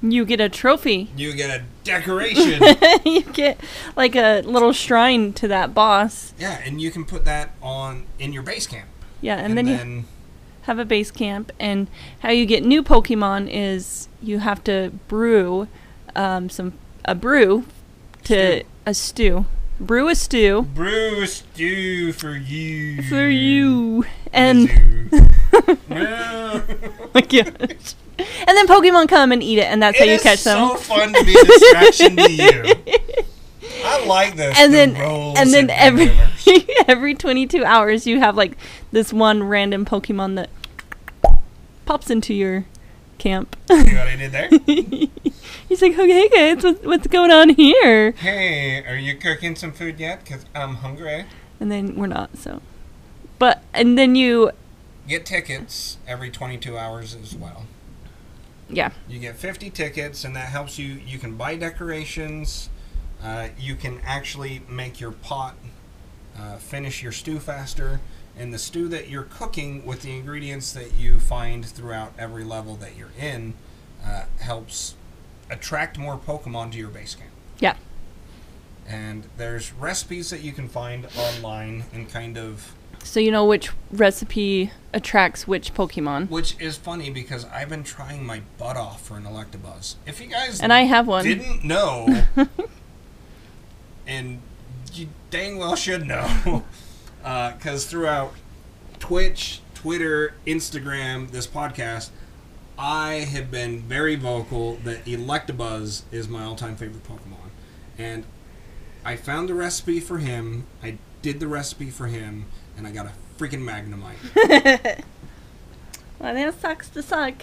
You 0.00 0.24
get 0.24 0.40
a 0.40 0.48
trophy. 0.48 1.10
you 1.16 1.32
get 1.32 1.50
a 1.50 1.64
decoration. 1.82 2.62
you 3.04 3.22
get 3.22 3.60
like 3.96 4.14
a 4.14 4.42
little 4.42 4.72
shrine 4.72 5.32
to 5.34 5.48
that 5.48 5.74
boss. 5.74 6.34
yeah, 6.38 6.60
and 6.64 6.80
you 6.80 6.90
can 6.90 7.04
put 7.04 7.24
that 7.24 7.50
on 7.60 8.06
in 8.18 8.32
your 8.32 8.42
base 8.42 8.66
camp. 8.66 8.88
Yeah, 9.20 9.36
and, 9.36 9.58
then, 9.58 9.66
you 9.66 9.76
then 9.76 10.04
have 10.62 10.78
a 10.78 10.84
base 10.84 11.10
camp. 11.10 11.50
And 11.58 11.88
how 12.20 12.30
you 12.30 12.46
get 12.46 12.62
new 12.62 12.82
Pokemon 12.82 13.48
is 13.50 14.08
you 14.22 14.38
have 14.38 14.62
to 14.64 14.92
brew 15.08 15.66
um, 16.14 16.48
some 16.48 16.74
a 17.04 17.14
brew 17.14 17.64
to 18.24 18.60
Stew. 18.60 18.66
a 18.86 18.94
stew. 18.94 19.46
Brew 19.80 20.08
a 20.08 20.14
stew 20.14 20.62
brew 20.62 21.22
a 21.22 21.26
stew 21.26 22.12
for 22.12 22.36
you. 22.36 23.02
for 23.02 23.28
you. 23.28 24.04
And 24.32 24.68
oh 25.90 26.62
my 27.14 27.20
gosh. 27.20 27.94
And 28.18 28.56
then 28.56 28.66
Pokemon 28.66 29.08
come 29.08 29.32
and 29.32 29.42
eat 29.42 29.58
it, 29.58 29.66
and 29.66 29.82
that's 29.82 29.98
how 29.98 30.04
you 30.04 30.18
catch 30.18 30.44
them. 30.44 30.68
so 30.70 30.74
fun 30.76 31.12
to 31.12 31.24
be 31.24 31.34
a 31.38 31.44
distraction 31.44 32.16
to 32.16 32.32
you. 32.32 32.74
I 33.84 34.04
like 34.06 34.34
this. 34.36 34.56
and 34.58 34.72
the 34.72 34.76
then 34.76 34.96
and 34.96 35.52
then 35.54 35.70
and 35.70 35.70
every 35.70 36.10
every 36.88 37.14
22 37.14 37.64
hours 37.64 38.06
you 38.06 38.18
have 38.18 38.36
like 38.36 38.56
this 38.90 39.12
one 39.12 39.44
random 39.44 39.84
pokemon 39.84 40.34
that 40.34 40.50
pops 41.86 42.10
into 42.10 42.34
your 42.34 42.64
camp 43.18 43.56
See 43.68 43.76
what 43.94 44.08
I 44.08 44.16
did 44.16 44.32
there? 44.32 44.48
he's 45.68 45.80
like 45.82 45.96
okay 45.98 46.28
guys 46.28 46.64
what's, 46.64 46.84
what's 46.84 47.06
going 47.06 47.30
on 47.30 47.50
here 47.50 48.12
hey, 48.12 48.84
are 48.84 48.96
you 48.96 49.14
cooking 49.16 49.54
some 49.54 49.72
food 49.72 50.00
yet? 50.00 50.24
Cause 50.26 50.44
I'm 50.54 50.76
hungry. 50.76 51.26
and 51.60 51.70
then 51.70 51.94
we're 51.94 52.06
not 52.08 52.36
so 52.36 52.60
but 53.38 53.62
and 53.72 53.96
then 53.96 54.14
you 54.16 54.50
Get 55.06 55.24
tickets 55.24 55.96
every 56.06 56.30
22 56.30 56.76
hours 56.76 57.14
as 57.14 57.34
well. 57.34 57.64
Yeah 58.68 58.90
You 59.08 59.18
get 59.18 59.36
50 59.36 59.70
tickets, 59.70 60.24
and 60.24 60.36
that 60.36 60.48
helps 60.48 60.78
you. 60.78 61.00
You 61.06 61.18
can 61.18 61.36
buy 61.36 61.56
decorations. 61.56 62.68
Uh, 63.22 63.48
you 63.58 63.74
can 63.74 64.00
actually 64.04 64.62
make 64.68 65.00
your 65.00 65.12
pot 65.12 65.56
uh, 66.38 66.56
finish 66.56 67.02
your 67.02 67.12
stew 67.12 67.38
faster. 67.38 68.00
And 68.36 68.54
the 68.54 68.58
stew 68.58 68.86
that 68.88 69.08
you're 69.08 69.24
cooking 69.24 69.84
with 69.84 70.02
the 70.02 70.14
ingredients 70.14 70.72
that 70.72 70.94
you 70.94 71.18
find 71.18 71.66
throughout 71.66 72.12
every 72.18 72.44
level 72.44 72.76
that 72.76 72.96
you're 72.96 73.10
in 73.18 73.54
uh, 74.04 74.24
helps 74.38 74.94
attract 75.50 75.98
more 75.98 76.16
Pokemon 76.16 76.70
to 76.72 76.78
your 76.78 76.90
base 76.90 77.14
camp. 77.16 77.30
yeah 77.58 77.74
And 78.86 79.26
there's 79.36 79.72
recipes 79.72 80.30
that 80.30 80.42
you 80.42 80.52
can 80.52 80.68
find 80.68 81.06
online 81.16 81.84
and 81.92 82.08
kind 82.08 82.38
of. 82.38 82.74
So 83.04 83.20
you 83.20 83.30
know 83.30 83.44
which 83.44 83.70
recipe 83.90 84.70
attracts 84.92 85.46
which 85.46 85.74
pokemon 85.74 86.28
Which 86.30 86.58
is 86.60 86.76
funny 86.76 87.10
because 87.10 87.44
I've 87.46 87.68
been 87.68 87.84
trying 87.84 88.24
my 88.24 88.42
butt 88.56 88.76
off 88.76 89.02
for 89.02 89.16
an 89.16 89.24
Electabuzz. 89.24 89.96
If 90.06 90.20
you 90.20 90.26
guys 90.28 90.60
and 90.60 90.72
i 90.72 90.82
have 90.82 91.06
one 91.06 91.24
didn't 91.24 91.64
know, 91.64 92.24
and 94.06 94.40
you 94.94 95.08
dang 95.30 95.58
well 95.58 95.76
should 95.76 96.06
know, 96.06 96.64
uh, 97.24 97.52
because 97.52 97.86
throughout 97.86 98.32
Twitch, 98.98 99.60
Twitter, 99.74 100.34
Instagram, 100.46 101.30
this 101.30 101.46
podcast, 101.46 102.10
I 102.78 103.26
have 103.30 103.50
been 103.50 103.80
very 103.80 104.16
vocal 104.16 104.76
that 104.84 105.04
Electabuzz 105.04 106.02
is 106.10 106.28
my 106.28 106.44
all-time 106.44 106.76
favorite 106.76 107.04
Pokemon, 107.04 107.50
and 107.96 108.24
I 109.04 109.16
found 109.16 109.48
the 109.48 109.54
recipe 109.54 110.00
for 110.00 110.18
him. 110.18 110.66
I 110.82 110.98
did 111.22 111.40
the 111.40 111.48
recipe 111.48 111.90
for 111.90 112.06
him, 112.06 112.46
and 112.78 112.86
I 112.86 112.90
got 112.92 113.04
a 113.06 113.12
freaking 113.38 113.62
Magnemite. 113.68 114.16
well 116.18 116.32
that 116.34 116.58
sucks 116.60 116.88
to 116.90 117.02
suck 117.02 117.42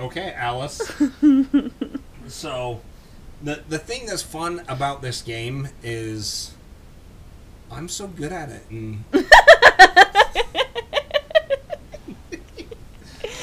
Okay, 0.00 0.32
Alice. 0.36 0.80
so, 2.26 2.80
the 3.42 3.62
the 3.68 3.78
thing 3.78 4.06
that's 4.06 4.22
fun 4.22 4.62
about 4.66 5.02
this 5.02 5.20
game 5.20 5.68
is 5.82 6.52
I'm 7.70 7.88
so 7.88 8.06
good 8.08 8.32
at 8.32 8.48
it, 8.48 8.62
and 8.70 9.04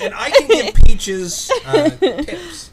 and 0.01 0.13
I 0.15 0.31
can 0.31 0.47
give 0.47 0.73
Peaches 0.75 1.51
uh, 1.65 1.89
tips. 1.91 2.71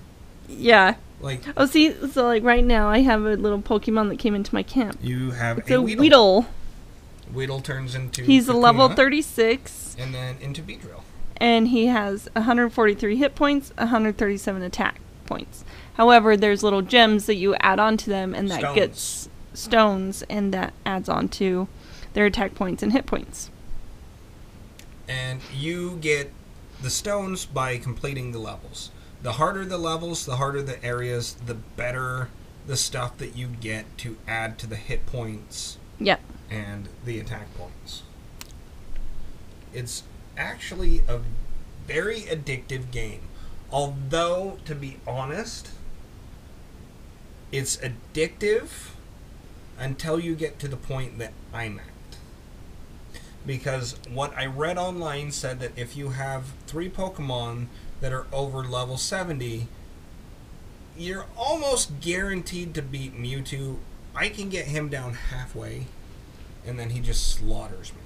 yeah 0.48 0.94
Like 1.20 1.42
oh 1.56 1.66
see 1.66 1.92
so 2.10 2.24
like 2.26 2.42
right 2.42 2.64
now 2.64 2.88
i 2.88 3.00
have 3.00 3.24
a 3.24 3.36
little 3.36 3.60
pokemon 3.60 4.08
that 4.08 4.18
came 4.18 4.34
into 4.34 4.54
my 4.54 4.62
camp 4.62 4.98
you 5.02 5.32
have 5.32 5.58
it's 5.58 5.70
a 5.70 5.74
a 5.76 5.82
Weedle. 5.82 6.00
weedle 6.00 6.46
Weedle 7.32 7.60
turns 7.60 7.94
into 7.94 8.22
he's 8.22 8.48
a 8.48 8.52
level 8.54 8.88
36 8.88 9.96
and 9.98 10.14
then 10.14 10.36
into 10.40 10.62
Beedrill. 10.62 11.02
and 11.36 11.68
he 11.68 11.86
has 11.86 12.28
143 12.34 13.16
hit 13.16 13.34
points, 13.34 13.72
137 13.76 14.62
attack 14.62 15.00
points. 15.26 15.64
However, 15.94 16.36
there's 16.36 16.62
little 16.62 16.82
gems 16.82 17.26
that 17.26 17.34
you 17.36 17.54
add 17.56 17.78
on 17.80 17.96
to 17.98 18.10
them, 18.10 18.34
and 18.34 18.50
that 18.50 18.60
Stones. 18.60 18.74
gets 18.74 19.28
stones, 19.54 20.22
and 20.30 20.52
that 20.54 20.72
adds 20.84 21.08
on 21.08 21.28
to 21.28 21.66
their 22.12 22.26
attack 22.26 22.54
points 22.54 22.82
and 22.82 22.92
hit 22.92 23.06
points. 23.06 23.50
and 25.08 25.40
you 25.54 25.96
get 26.00 26.32
the 26.82 26.90
stones 26.90 27.46
by 27.46 27.78
completing 27.78 28.32
the 28.32 28.38
levels. 28.38 28.90
The 29.22 29.32
harder 29.32 29.64
the 29.64 29.78
levels, 29.78 30.26
the 30.26 30.36
harder 30.36 30.62
the 30.62 30.82
areas, 30.84 31.34
the 31.46 31.54
better 31.54 32.28
the 32.66 32.76
stuff 32.76 33.16
that 33.18 33.36
you 33.36 33.46
get 33.60 33.96
to 33.98 34.16
add 34.26 34.58
to 34.58 34.66
the 34.66 34.74
hit 34.76 35.06
points 35.06 35.78
Yep. 36.00 36.20
And 36.50 36.88
the 37.04 37.18
attack 37.18 37.46
points. 37.56 38.02
It's 39.72 40.04
actually 40.36 41.02
a 41.08 41.20
very 41.86 42.22
addictive 42.22 42.90
game. 42.90 43.22
Although, 43.70 44.58
to 44.64 44.74
be 44.74 44.98
honest, 45.06 45.70
it's 47.52 47.76
addictive 47.78 48.90
until 49.78 50.18
you 50.18 50.34
get 50.34 50.58
to 50.60 50.68
the 50.68 50.76
point 50.76 51.18
that 51.18 51.32
I'm 51.52 51.78
at. 51.78 52.18
Because 53.44 53.96
what 54.12 54.36
I 54.36 54.46
read 54.46 54.78
online 54.78 55.30
said 55.30 55.60
that 55.60 55.72
if 55.76 55.96
you 55.96 56.10
have 56.10 56.52
three 56.66 56.88
Pokemon 56.88 57.66
that 58.00 58.12
are 58.12 58.26
over 58.32 58.64
level 58.64 58.96
70, 58.96 59.68
you're 60.98 61.26
almost 61.36 62.00
guaranteed 62.00 62.74
to 62.74 62.82
beat 62.82 63.16
Mewtwo. 63.16 63.76
I 64.14 64.28
can 64.28 64.48
get 64.48 64.66
him 64.66 64.88
down 64.88 65.14
halfway, 65.14 65.86
and 66.66 66.78
then 66.78 66.90
he 66.90 67.00
just 67.00 67.28
slaughters 67.34 67.92
me. 67.92 68.00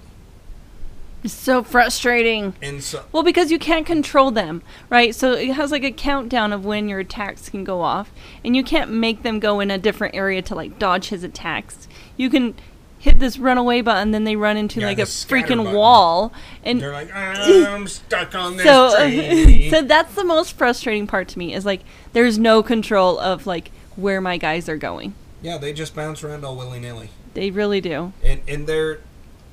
It's 1.22 1.34
so 1.34 1.62
frustrating. 1.62 2.54
And 2.62 2.82
so, 2.82 3.04
Well, 3.12 3.22
because 3.22 3.50
you 3.50 3.58
can't 3.58 3.84
control 3.84 4.30
them, 4.30 4.62
right? 4.88 5.14
So 5.14 5.32
it 5.32 5.52
has 5.52 5.70
like 5.70 5.84
a 5.84 5.92
countdown 5.92 6.52
of 6.52 6.64
when 6.64 6.88
your 6.88 7.00
attacks 7.00 7.50
can 7.50 7.62
go 7.62 7.82
off, 7.82 8.10
and 8.42 8.56
you 8.56 8.64
can't 8.64 8.90
make 8.90 9.22
them 9.22 9.38
go 9.38 9.60
in 9.60 9.70
a 9.70 9.76
different 9.78 10.14
area 10.14 10.40
to 10.42 10.54
like 10.54 10.78
dodge 10.78 11.08
his 11.08 11.22
attacks. 11.22 11.88
You 12.16 12.30
can 12.30 12.54
hit 12.98 13.18
this 13.18 13.38
runaway 13.38 13.82
button, 13.82 14.12
then 14.12 14.24
they 14.24 14.36
run 14.36 14.56
into 14.56 14.80
Yeah, 14.80 14.86
like 14.86 14.98
a 14.98 15.02
freaking 15.02 15.58
button. 15.64 15.74
wall, 15.74 16.32
and 16.64 16.80
they're 16.80 16.92
like, 16.92 17.10
ah, 17.14 17.34
I'm 17.74 17.86
stuck 17.86 18.34
on 18.34 18.56
this 18.56 18.64
so 18.64 18.88
so 19.70 19.82
that's 19.82 20.14
the 20.14 20.24
most 20.24 20.52
frustrating 20.54 21.06
part 21.06 21.28
to 21.28 21.38
me 21.38 21.52
is 21.54 21.66
like 21.66 21.80
there's 22.14 22.38
no 22.38 22.62
control 22.62 23.18
of 23.18 23.46
like 23.46 23.70
where 23.96 24.20
my 24.22 24.38
guys 24.38 24.68
are 24.70 24.76
going. 24.78 25.12
yeah, 25.42 25.58
they 25.58 25.72
just 25.74 25.94
bounce 25.94 26.24
around 26.24 26.44
all 26.46 26.56
willy 26.56 26.78
nilly. 26.80 27.10
They 27.34 27.50
really 27.50 27.80
do. 27.80 28.12
And, 28.24 28.40
and 28.48 28.66
they're, 28.66 29.00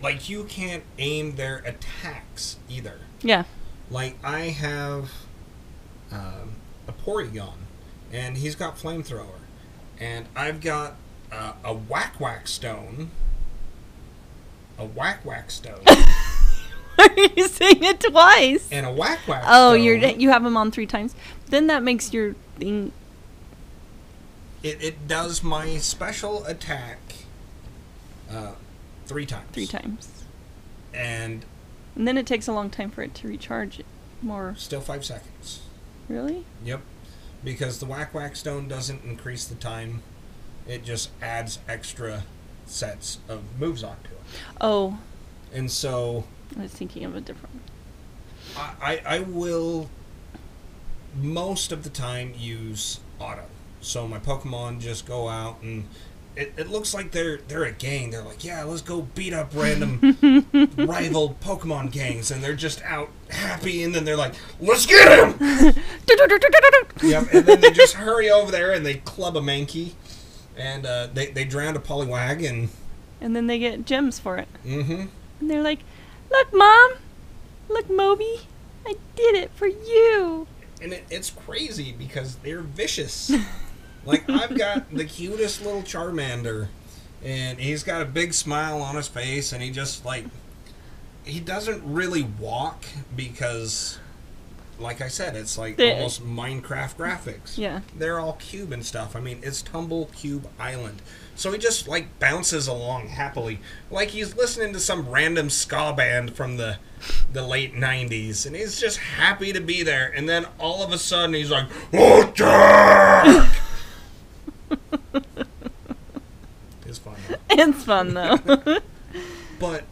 like, 0.02 0.30
you 0.30 0.44
can't 0.46 0.84
aim 0.98 1.36
their 1.36 1.58
attacks 1.66 2.58
either. 2.70 3.00
Yeah. 3.22 3.44
Like, 3.90 4.16
I 4.24 4.42
have 4.50 5.12
um, 6.12 6.56
a 6.88 6.92
Porygon, 6.92 7.54
and 8.12 8.38
he's 8.38 8.56
got 8.56 8.78
Flamethrower. 8.78 9.40
And 10.00 10.26
I've 10.36 10.62
got 10.62 10.96
uh, 11.32 11.54
a 11.64 11.74
Whack 11.74 12.20
Whack 12.20 12.48
Stone. 12.48 13.10
A 14.78 14.86
Whack 14.86 15.26
Whack 15.26 15.50
Stone. 15.50 15.80
Why 15.86 17.08
are 17.16 17.30
you 17.36 17.48
saying 17.48 17.84
it 17.84 18.00
twice? 18.00 18.68
and 18.72 18.86
a 18.86 18.92
Whack 18.92 19.20
Whack 19.28 19.44
Oh, 19.48 19.74
Stone. 19.74 19.84
you're 19.84 19.98
you 19.98 20.30
have 20.30 20.44
them 20.44 20.58
on 20.58 20.72
three 20.72 20.86
times. 20.88 21.16
Then 21.48 21.68
that 21.68 21.82
makes 21.84 22.12
your 22.14 22.34
thing 22.60 22.92
It, 24.64 24.84
it 24.84 25.08
does 25.08 25.44
my 25.44 25.78
special 25.78 26.44
attack 26.46 26.98
uh, 28.32 28.52
three 29.06 29.26
times. 29.26 29.50
three 29.54 29.68
times, 29.68 30.24
And 30.94 31.46
and 31.96 32.08
then 32.08 32.18
it 32.18 32.28
takes 32.28 32.48
a 32.48 32.54
long 32.54 32.70
time 32.70 32.90
for 32.92 33.02
it 33.04 33.14
to 33.16 33.28
recharge. 33.28 33.82
More 34.22 34.56
still 34.58 34.82
five 34.82 35.06
seconds. 35.06 35.62
really? 36.10 36.46
Yep. 36.66 36.82
Because 37.44 37.80
the 37.80 37.86
Whack 37.86 38.14
Whack 38.14 38.36
Stone 38.36 38.68
doesn't 38.68 39.04
increase 39.04 39.46
the 39.46 39.56
time, 39.56 40.02
it 40.68 40.84
just 40.84 41.10
adds 41.22 41.60
extra 41.68 42.24
sets 42.66 43.20
of 43.30 43.42
moves 43.60 43.84
onto 43.84 44.10
it. 44.10 44.20
Oh, 44.60 45.00
And 45.54 45.72
so 45.72 46.26
I 46.58 46.64
was 46.64 46.72
thinking 46.72 47.06
of 47.06 47.16
a 47.16 47.22
different. 47.22 47.54
one. 47.56 47.64
I, 48.82 49.00
I, 49.06 49.16
I 49.18 49.20
will 49.20 49.90
most 51.16 51.72
of 51.72 51.84
the 51.84 51.90
time 51.90 52.34
use 52.38 53.00
auto. 53.20 53.46
So 53.82 54.08
my 54.08 54.20
Pokemon 54.20 54.80
just 54.82 55.06
go 55.06 55.30
out 55.30 55.62
and 55.62 55.86
it, 56.38 56.54
it 56.56 56.70
looks 56.70 56.94
like 56.94 57.12
they're 57.12 57.38
they're 57.48 57.64
a 57.64 57.72
gang. 57.72 58.12
They're 58.12 58.24
like, 58.24 58.44
yeah, 58.44 58.64
let's 58.64 58.82
go 58.82 59.02
beat 59.16 59.34
up 59.34 59.52
random 59.54 60.00
rival 60.78 61.36
Pokemon 61.42 61.92
gangs, 61.92 62.32
and 62.32 62.44
they're 62.44 62.56
just 62.56 62.82
out 62.84 63.10
happy, 63.30 63.84
and 63.84 63.94
then 63.94 64.06
they're 64.06 64.18
like, 64.18 64.36
let's 64.60 64.86
get 64.86 65.08
him. 65.08 65.36
yep, 67.04 67.28
and 67.34 67.46
then 67.46 67.62
they 67.62 67.72
just 67.72 67.96
hurry 67.96 68.30
over 68.30 68.52
there 68.52 68.72
and 68.72 68.86
they 68.86 68.96
club 68.96 69.36
a 69.36 69.42
Mankey, 69.42 69.92
and 70.56 70.86
uh, 70.86 71.08
they 71.14 71.28
they 71.28 71.44
drown 71.44 71.76
a 71.76 71.80
Poliwag, 71.80 72.48
and 72.48 72.70
and 73.20 73.36
then 73.36 73.48
they 73.48 73.60
get 73.60 73.86
gems 73.86 74.20
for 74.20 74.38
it. 74.38 74.48
mm-hmm. 74.66 75.06
And 75.40 75.50
they're 75.50 75.64
like, 75.64 75.80
"Look, 76.30 76.54
mom, 76.54 76.94
look, 77.68 77.90
Mobee, 77.90 78.42
I 78.86 78.96
did 79.16 79.36
it 79.36 79.52
for 79.56 79.68
you." 79.68 80.48
and 80.82 80.94
it, 80.94 81.04
it's 81.10 81.30
crazy 81.30 81.92
because 81.92 82.36
they're 82.38 82.62
vicious. 82.62 83.32
like 84.08 84.30
I've 84.30 84.58
got 84.58 84.92
the 84.92 85.06
cutest 85.06 85.64
little 85.64 85.84
Charmander, 85.84 86.68
and 87.24 87.60
he's 87.60 87.84
got 87.84 88.02
a 88.02 88.06
big 88.06 88.34
smile 88.34 88.82
on 88.82 88.96
his 88.96 89.08
face, 89.08 89.52
and 89.52 89.62
he 89.62 89.70
just 89.70 90.06
like 90.06 90.26
he 91.26 91.40
doesn't 91.40 91.84
really 91.86 92.24
walk 92.24 92.86
because, 93.16 94.00
like 94.80 95.02
I 95.02 95.10
said, 95.10 95.36
it's 95.36 95.58
like 95.58 95.78
almost 95.80 96.26
Minecraft 96.26 96.96
graphics. 96.96 97.58
Yeah. 97.58 97.82
they're 97.96 98.20
all 98.20 98.34
cube 98.34 98.72
and 98.72 98.86
stuff. 98.86 99.16
I 99.16 99.20
mean, 99.20 99.40
it's 99.44 99.62
Tumble 99.62 100.06
Cube 100.16 100.48
Island. 100.58 101.02
So 101.36 101.52
he 101.52 101.58
just 101.60 101.88
like 101.88 102.18
bounces 102.18 102.68
along 102.68 103.10
happily, 103.10 103.60
like 103.92 104.10
he's 104.10 104.36
listening 104.36 104.74
to 104.74 104.80
some 104.80 105.10
random 105.10 105.50
ska 105.52 105.94
band 105.96 106.36
from 106.36 106.58
the 106.58 106.78
the 107.32 107.46
late 107.46 107.76
'90s, 107.76 108.46
and 108.48 108.56
he's 108.56 108.80
just 108.80 108.98
happy 108.98 109.54
to 109.54 109.60
be 109.62 109.84
there. 109.84 110.12
And 110.16 110.28
then 110.28 110.48
all 110.60 110.84
of 110.84 110.92
a 110.92 110.98
sudden, 110.98 111.36
he's 111.36 111.52
like, 111.52 111.68
"Oh, 111.94 112.32
Jack!" 112.34 113.56
it's 116.88 116.98
fun, 116.98 117.16
though. 117.30 117.47
It's 117.58 117.84
fun 117.84 118.14
though. 118.14 118.38
but 119.60 119.84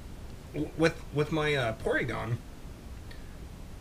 with 0.78 1.01
with 1.13 1.32
my 1.32 1.56
uh, 1.56 1.73
Porygon, 1.84 2.38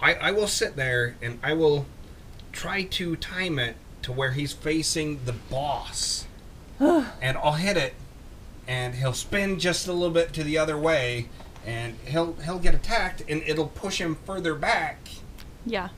I 0.01 0.15
I 0.15 0.31
will 0.33 0.49
sit 0.49 0.75
there 0.77 1.17
and 1.23 1.39
I 1.43 1.53
will 1.53 1.87
try 2.53 2.85
to 2.85 3.17
time 3.17 3.59
it 3.59 3.77
to 4.03 4.13
where 4.13 4.33
he's 4.33 4.53
facing 4.53 5.25
the 5.25 5.33
boss, 5.33 6.27
and 6.81 7.37
I'll 7.39 7.53
hit 7.53 7.77
it, 7.77 7.95
and 8.67 8.95
he'll 8.95 9.13
spin 9.13 9.59
just 9.59 9.87
a 9.87 9.93
little 9.93 10.11
bit 10.15 10.33
to 10.35 10.45
the 10.45 10.57
other 10.59 10.79
way, 10.79 11.29
and 11.67 11.97
he'll 12.07 12.35
he'll 12.45 12.59
get 12.59 12.75
attacked, 12.75 13.23
and 13.29 13.43
it'll 13.47 13.69
push 13.69 14.01
him 14.01 14.17
further 14.25 14.55
back. 14.55 15.09
yeah. 15.67 15.89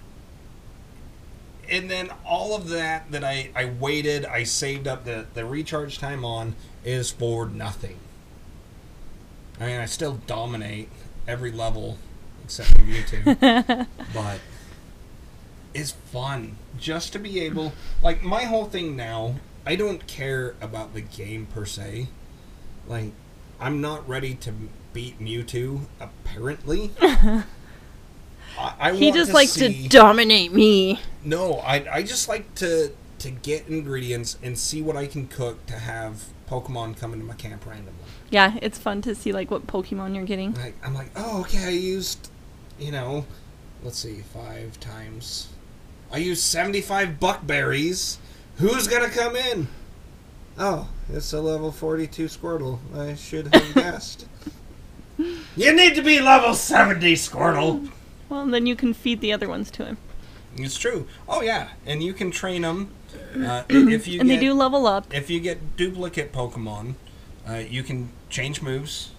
and 1.69 1.91
then 1.91 2.11
all 2.25 2.55
of 2.55 2.69
that 2.69 3.11
that 3.11 3.25
I, 3.25 3.51
I 3.55 3.65
waited, 3.65 4.25
I 4.25 4.45
saved 4.45 4.87
up 4.87 5.05
the, 5.05 5.27
the 5.35 5.45
recharge 5.45 5.99
time 5.99 6.25
on 6.25 6.55
is 6.87 7.11
for 7.11 7.47
nothing. 7.47 7.99
I 9.61 9.67
mean, 9.67 9.81
I 9.81 9.85
still 9.87 10.21
dominate 10.27 10.89
every 11.29 11.51
level 11.53 11.99
except 12.45 12.71
for 12.71 12.79
Mewtwo, 12.85 13.87
but 14.15 14.39
it's 15.75 15.91
fun 15.91 16.57
just 16.79 17.13
to 17.13 17.19
be 17.19 17.41
able. 17.41 17.73
Like 18.03 18.23
my 18.23 18.45
whole 18.45 18.67
thing 18.67 18.97
now, 18.97 19.35
I 19.67 19.77
don't 19.77 20.07
care 20.07 20.55
about 20.61 20.95
the 20.95 21.01
game 21.01 21.47
per 21.47 21.65
se. 21.67 22.07
Like, 22.87 23.13
I'm 23.59 23.81
not 23.81 24.09
ready 24.09 24.35
to 24.37 24.53
beat 24.93 25.19
Mewtwo. 25.19 25.81
Apparently, 25.99 26.93
I, 27.01 27.45
I 28.59 28.93
He 28.93 29.11
just 29.11 29.31
to 29.31 29.35
likes 29.35 29.53
see- 29.53 29.83
to 29.85 29.89
dominate 29.89 30.53
me. 30.53 31.01
no, 31.25 31.55
I 31.59 31.85
I 31.93 32.03
just 32.03 32.29
like 32.29 32.55
to 32.57 32.93
to 33.19 33.31
get 33.31 33.67
ingredients 33.69 34.39
and 34.43 34.59
see 34.59 34.83
what 34.83 34.97
I 34.97 35.07
can 35.07 35.27
cook 35.27 35.65
to 35.67 35.79
have 35.79 36.27
Pokemon 36.49 36.97
come 36.99 37.13
into 37.13 37.25
my 37.25 37.35
camp 37.35 37.67
randomly. 37.67 37.93
Yeah, 38.31 38.59
it's 38.63 38.79
fun 38.79 39.03
to 39.03 39.15
see 39.15 39.33
like 39.33 39.51
what 39.51 39.67
Pokemon 39.67 40.15
you're 40.15 40.25
getting. 40.25 40.55
Like 40.55 40.75
I'm 40.85 40.95
like, 40.95 41.11
oh 41.17 41.41
okay, 41.43 41.65
I 41.65 41.71
used, 41.71 42.31
you 42.79 42.93
know, 42.93 43.25
let's 43.83 43.99
see, 43.99 44.21
five 44.33 44.79
times. 44.81 45.49
I 46.13 46.19
used 46.19 46.43
seventy 46.43 46.81
five 46.81 47.19
Bluk 47.21 47.47
Berries. 47.47 48.19
Who's 48.57 48.87
gonna 48.87 49.09
come 49.11 49.37
in? 49.37 49.69
Oh, 50.59 50.89
it's 51.13 51.33
a 51.33 51.41
level 51.41 51.73
forty 51.73 52.07
two 52.07 52.27
Squirtle. 52.27 52.79
I 52.97 53.15
should 53.15 53.53
have 53.55 53.75
guessed. 53.75 54.27
you 55.19 55.73
need 55.75 55.95
to 55.97 56.03
be 56.03 56.21
level 56.21 56.55
seventy, 56.55 57.15
Squirtle. 57.15 57.91
Well, 58.29 58.47
then 58.47 58.67
you 58.67 58.75
can 58.77 58.93
feed 58.95 59.21
the 59.21 59.33
other 59.33 59.49
ones 59.49 59.71
to 59.73 59.85
him, 59.85 59.99
It's 60.59 60.79
true. 60.79 61.07
Oh 61.29 61.43
yeah, 61.43 61.71
and 61.85 62.03
you 62.03 62.13
can 62.13 62.31
train 62.31 62.63
them. 62.63 62.91
Uh, 63.35 63.63
if 63.69 64.07
you 64.09 64.21
and 64.21 64.29
get, 64.29 64.37
they 64.37 64.41
do 64.41 64.53
level 64.55 64.87
up. 64.87 65.13
if 65.15 65.31
you 65.31 65.41
get 65.41 65.77
duplicate 65.77 66.33
Pokemon, 66.33 66.95
uh, 67.49 67.55
you 67.55 67.83
can 67.83 68.11
change 68.31 68.63
moves. 68.63 69.11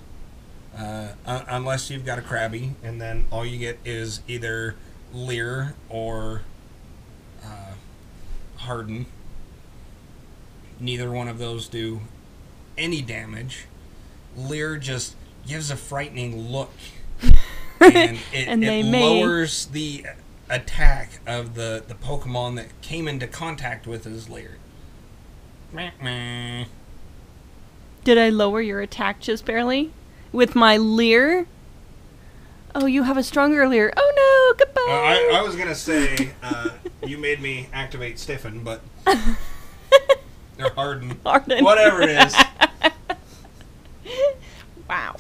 Uh, 0.78 1.14
un- 1.26 1.46
unless 1.48 1.90
you've 1.90 2.06
got 2.06 2.20
a 2.20 2.22
Krabby, 2.22 2.74
and 2.84 3.02
then 3.02 3.26
all 3.32 3.44
you 3.46 3.58
get 3.58 3.80
is 3.84 4.22
either 4.28 4.76
Leer 5.14 5.74
or 5.90 6.44
uh, 7.44 7.74
Harden. 8.58 9.08
Neither 10.80 11.10
one 11.10 11.28
of 11.28 11.40
those 11.40 11.68
do 11.68 12.02
any 12.78 13.02
damage. 13.02 13.66
Leer 14.36 14.78
just 14.78 15.16
gives 15.48 15.72
a 15.72 15.76
frightening 15.76 16.38
look, 16.52 16.72
and 17.80 18.20
it, 18.32 18.48
And 18.48 18.62
they 18.62 18.82
it 18.82 18.84
may- 18.86 19.24
lowers 19.24 19.66
the 19.68 20.06
attack 20.50 21.20
of 21.28 21.56
the, 21.56 21.84
the 21.88 21.94
Pokemon 21.96 22.56
that 22.56 22.68
came 22.82 23.08
into 23.08 23.28
contact 23.28 23.86
with 23.88 24.04
his 24.06 24.30
Leer. 24.30 24.58
Meh, 25.74 25.92
meh. 26.02 26.66
Did 28.04 28.18
I 28.18 28.30
lower 28.30 28.62
your 28.62 28.80
attack 28.82 29.20
just 29.20 29.46
barely 29.46 29.92
with 30.32 30.56
my 30.56 30.78
leer? 30.78 31.46
Oh, 32.74 32.86
you 32.86 33.04
have 33.04 33.18
a 33.18 33.24
stronger 33.24 33.68
leer. 33.68 33.92
Oh 33.98 34.14
no, 34.16 34.66
goodbye. 34.66 34.82
Uh, 34.88 35.36
I, 35.36 35.40
I 35.40 35.42
was 35.42 35.56
gonna 35.56 35.76
say 35.76 36.30
uh, 36.42 36.70
you 37.06 37.18
made 37.18 37.42
me 37.42 37.68
activate 37.74 38.18
Stiffen, 38.18 38.64
but 38.64 38.82
or 40.60 40.70
Harden, 40.76 41.20
Harden. 41.26 41.66
whatever 41.66 42.02
it 42.04 42.10
is. 42.12 42.36
Wow. 44.90 45.18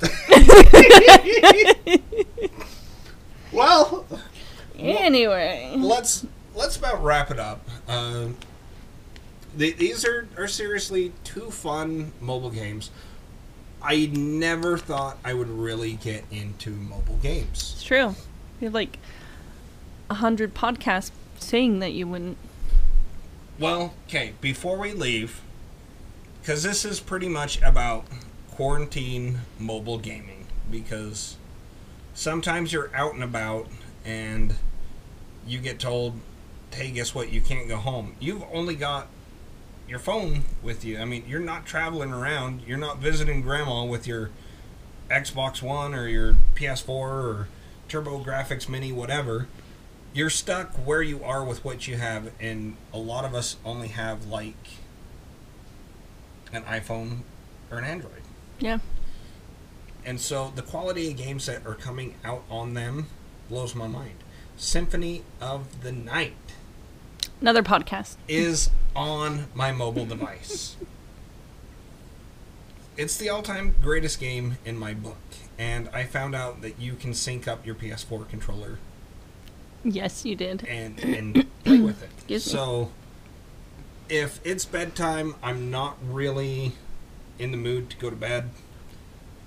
Well, 3.58 4.06
Anyway, 4.78 5.74
let's 5.76 6.24
let's 6.54 6.76
about 6.76 7.02
wrap 7.02 7.30
it 7.30 7.40
up. 7.40 7.68
Um, 7.88 8.36
the, 9.56 9.72
these 9.72 10.04
are 10.04 10.28
are 10.36 10.46
seriously 10.46 11.12
two 11.24 11.50
fun 11.50 12.12
mobile 12.20 12.50
games. 12.50 12.90
I 13.82 14.06
never 14.12 14.78
thought 14.78 15.18
I 15.24 15.34
would 15.34 15.48
really 15.48 15.94
get 15.94 16.24
into 16.30 16.70
mobile 16.70 17.18
games. 17.22 17.72
it's 17.74 17.82
true. 17.82 18.14
You 18.60 18.66
have 18.66 18.74
like 18.74 18.98
a 20.10 20.14
hundred 20.14 20.54
podcasts 20.54 21.10
saying 21.38 21.80
that 21.80 21.92
you 21.92 22.06
wouldn't. 22.06 22.38
Well, 23.58 23.94
okay, 24.06 24.34
before 24.40 24.78
we 24.78 24.92
leave, 24.92 25.40
because 26.40 26.62
this 26.62 26.84
is 26.84 27.00
pretty 27.00 27.28
much 27.28 27.60
about 27.62 28.06
quarantine 28.52 29.40
mobile 29.58 29.98
gaming, 29.98 30.46
because 30.70 31.37
sometimes 32.18 32.72
you're 32.72 32.90
out 32.94 33.14
and 33.14 33.22
about 33.22 33.68
and 34.04 34.56
you 35.46 35.58
get 35.60 35.78
told, 35.78 36.14
hey, 36.72 36.90
guess 36.90 37.14
what? 37.14 37.30
You 37.32 37.40
can't 37.40 37.68
go 37.68 37.76
home. 37.76 38.16
You've 38.18 38.42
only 38.52 38.74
got 38.74 39.06
your 39.88 39.98
phone 39.98 40.42
with 40.62 40.84
you. 40.84 40.98
I 40.98 41.04
mean, 41.04 41.24
you're 41.28 41.40
not 41.40 41.64
traveling 41.64 42.12
around, 42.12 42.62
you're 42.66 42.76
not 42.76 42.98
visiting 42.98 43.40
grandma 43.40 43.84
with 43.84 44.06
your 44.06 44.30
Xbox 45.08 45.62
One 45.62 45.94
or 45.94 46.08
your 46.08 46.36
PS4 46.56 46.88
or 46.88 47.48
TurboGrafx 47.88 48.68
Mini, 48.68 48.92
whatever 48.92 49.46
you're 50.12 50.30
stuck 50.30 50.74
where 50.74 51.02
you 51.02 51.22
are 51.22 51.44
with 51.44 51.64
what 51.64 51.86
you 51.86 51.96
have, 51.96 52.32
and 52.40 52.76
a 52.92 52.98
lot 52.98 53.24
of 53.24 53.34
us 53.34 53.56
only 53.64 53.88
have 53.88 54.26
like 54.26 54.56
an 56.52 56.62
iPhone 56.64 57.20
or 57.70 57.78
an 57.78 57.84
Android. 57.84 58.22
Yeah. 58.58 58.78
And 60.08 60.18
so 60.18 60.50
the 60.54 60.62
quality 60.62 61.10
of 61.10 61.18
games 61.18 61.44
that 61.44 61.66
are 61.66 61.74
coming 61.74 62.14
out 62.24 62.42
on 62.50 62.72
them 62.72 63.08
blows 63.50 63.74
my 63.74 63.86
mind. 63.86 64.14
Symphony 64.56 65.22
of 65.38 65.82
the 65.82 65.92
Night 65.92 66.32
Another 67.42 67.62
podcast. 67.62 68.16
is 68.26 68.70
on 68.96 69.48
my 69.54 69.70
mobile 69.70 70.06
device. 70.06 70.76
It's 72.96 73.16
the 73.16 73.28
all 73.28 73.42
time 73.42 73.76
greatest 73.80 74.18
game 74.18 74.58
in 74.64 74.76
my 74.76 74.92
book, 74.92 75.20
and 75.56 75.88
I 75.92 76.02
found 76.02 76.34
out 76.34 76.62
that 76.62 76.80
you 76.80 76.94
can 76.94 77.14
sync 77.14 77.46
up 77.46 77.64
your 77.64 77.76
PS4 77.76 78.28
controller 78.28 78.78
Yes, 79.84 80.24
you 80.24 80.34
did. 80.34 80.66
and 80.66 80.98
and 80.98 81.46
play 81.62 81.78
with 81.78 82.02
it. 82.02 82.08
Excuse 82.16 82.46
me. 82.46 82.52
so 82.52 82.90
if 84.08 84.40
it's 84.44 84.64
bedtime, 84.64 85.36
I'm 85.44 85.70
not 85.70 85.96
really 86.04 86.72
in 87.38 87.52
the 87.52 87.56
mood 87.56 87.88
to 87.90 87.96
go 87.98 88.10
to 88.10 88.16
bed. 88.16 88.50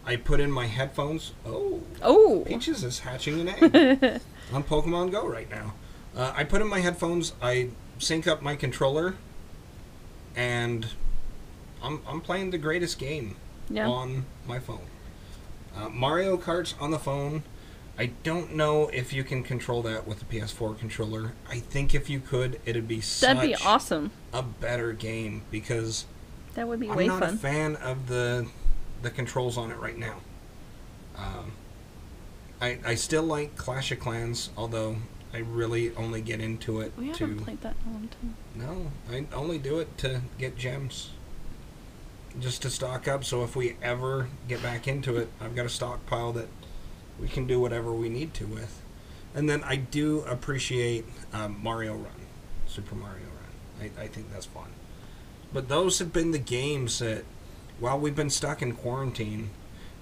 I 0.06 0.16
put 0.16 0.39
in 0.39 0.52
my 0.52 0.66
headphones. 0.68 1.32
Oh, 1.45 1.82
Oh. 2.02 2.43
Peaches 2.47 2.84
is 2.84 2.99
hatching 2.99 3.41
an 3.41 3.49
egg 3.49 4.22
on 4.54 4.64
Pokemon 4.64 5.12
Go 5.12 5.28
right 5.28 5.49
now. 5.49 5.74
Uh, 6.16 6.34
I 6.36 6.43
put 6.43 6.62
in 6.62 6.68
my 6.68 6.80
headphones. 6.80 7.34
I 7.41 7.70
sync 7.99 8.28
up 8.28 8.41
my 8.41 8.56
controller, 8.56 9.16
and 10.36 10.88
I'm 11.84 12.02
I'm 12.08 12.22
playing 12.22 12.52
the 12.52 12.58
greatest 12.58 12.99
game 12.99 13.36
Yeah. 13.70 13.88
on 13.88 14.26
my 14.47 14.60
phone. 14.60 14.82
Uh, 15.76 15.89
Mario 15.89 16.38
Kart's 16.38 16.76
on 16.80 16.91
the 16.91 16.99
phone. 16.99 17.43
I 17.97 18.08
don't 18.24 18.56
know 18.56 18.88
if 18.88 19.14
you 19.14 19.24
can 19.24 19.43
control 19.43 19.82
that 19.84 20.08
with 20.08 20.20
the 20.20 20.26
PS4 20.26 20.78
controller. 20.80 21.34
I 21.49 21.60
think 21.60 21.93
if 21.93 22.10
you 22.10 22.20
could, 22.20 22.60
it'd 22.66 22.88
be 22.88 23.02
That'd 23.22 23.41
be 23.41 23.56
awesome. 23.56 24.12
a 24.34 24.41
better 24.41 24.91
game 24.93 25.43
because 25.52 26.06
That 26.56 26.68
would 26.68 26.80
be 26.80 26.89
I'm 26.89 26.95
way 26.97 27.08
not 27.08 27.22
a 27.24 27.30
fan 27.30 27.76
of 27.76 28.08
the 28.08 28.47
the 29.02 29.10
controls 29.10 29.58
on 29.58 29.72
it 29.72 29.78
right 29.80 29.97
now. 29.97 30.18
Um, 31.18 31.54
I 32.62 32.80
I 32.86 32.95
still 32.95 33.24
like 33.24 33.56
Clash 33.56 33.91
of 33.91 33.99
Clans, 33.99 34.49
although 34.58 34.97
I 35.34 35.39
really 35.39 35.95
only 35.95 36.22
get 36.22 36.39
into 36.41 36.82
it 36.82 36.93
we 36.97 37.12
to 37.14 37.26
haven't 37.26 37.43
played 37.45 37.62
that 37.62 37.76
in 37.86 37.91
a 37.91 37.93
long 37.93 38.10
time. 38.10 38.36
no, 38.56 38.91
I 39.10 39.26
only 39.36 39.58
do 39.58 39.80
it 39.80 39.97
to 39.99 40.22
get 40.38 40.58
gems. 40.58 41.12
Just 42.39 42.62
to 42.62 42.70
stock 42.70 43.10
up, 43.10 43.26
so 43.26 43.43
if 43.43 43.58
we 43.58 43.76
ever 43.82 44.30
get 44.47 44.64
back 44.64 44.88
into 44.88 45.18
it, 45.18 45.28
I've 45.41 45.54
got 45.54 45.66
a 45.66 45.70
stockpile 45.70 46.32
that 46.34 46.47
we 47.20 47.28
can 47.28 47.45
do 47.45 47.60
whatever 47.60 47.91
we 47.91 48.08
need 48.08 48.34
to 48.36 48.45
with. 48.45 48.82
And 49.36 49.49
then 49.49 49.64
I 49.66 49.76
do 49.76 50.22
appreciate 50.22 51.06
um, 51.34 51.60
Mario 51.62 51.93
Run, 51.93 52.26
Super 52.68 52.95
Mario 52.95 53.26
Run. 53.26 53.89
I, 53.97 54.04
I 54.04 54.08
think 54.08 54.32
that's 54.32 54.45
fun. 54.45 54.70
But 55.54 55.68
those 55.68 55.99
have 55.99 56.14
been 56.14 56.32
the 56.32 56.39
games 56.39 56.99
that, 56.99 57.26
while 57.82 58.00
we've 58.00 58.16
been 58.16 58.30
stuck 58.30 58.62
in 58.62 58.74
quarantine, 58.74 59.50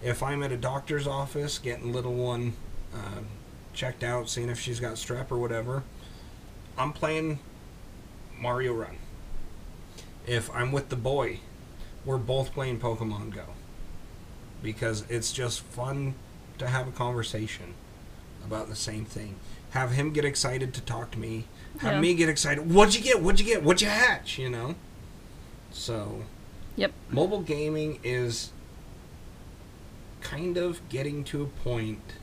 if 0.03 0.21
I'm 0.21 0.43
at 0.43 0.51
a 0.51 0.57
doctor's 0.57 1.07
office 1.07 1.57
getting 1.57 1.91
little 1.93 2.13
one 2.13 2.53
uh, 2.93 3.21
checked 3.73 4.03
out, 4.03 4.29
seeing 4.29 4.49
if 4.49 4.59
she's 4.59 4.79
got 4.79 4.95
strep 4.95 5.31
or 5.31 5.37
whatever, 5.37 5.83
I'm 6.77 6.91
playing 6.93 7.39
Mario 8.37 8.73
Run. 8.73 8.97
If 10.27 10.53
I'm 10.53 10.71
with 10.73 10.89
the 10.89 10.95
boy, 10.97 11.39
we're 12.05 12.17
both 12.17 12.53
playing 12.53 12.79
Pokemon 12.81 13.33
Go. 13.33 13.45
Because 14.61 15.05
it's 15.09 15.31
just 15.31 15.61
fun 15.61 16.15
to 16.57 16.67
have 16.67 16.87
a 16.87 16.91
conversation 16.91 17.73
about 18.45 18.67
the 18.67 18.75
same 18.75 19.05
thing. 19.05 19.35
Have 19.69 19.91
him 19.91 20.11
get 20.11 20.25
excited 20.25 20.73
to 20.73 20.81
talk 20.81 21.11
to 21.11 21.19
me. 21.19 21.45
Have 21.79 21.93
Yeah. 21.93 22.01
me 22.01 22.13
get 22.13 22.27
excited. 22.27 22.69
What'd 22.69 22.95
you 22.95 23.01
get? 23.01 23.21
What'd 23.21 23.39
you 23.39 23.45
get? 23.45 23.63
What'd 23.63 23.81
you 23.81 23.87
hatch? 23.87 24.37
You 24.37 24.49
know? 24.49 24.75
So, 25.71 26.23
Yep. 26.79 26.93
mobile 27.09 27.41
gaming 27.41 27.99
is 28.05 28.51
kind 30.21 30.55
of 30.55 30.87
getting 30.87 31.25
to 31.25 31.41
a 31.43 31.45
point 31.45 32.13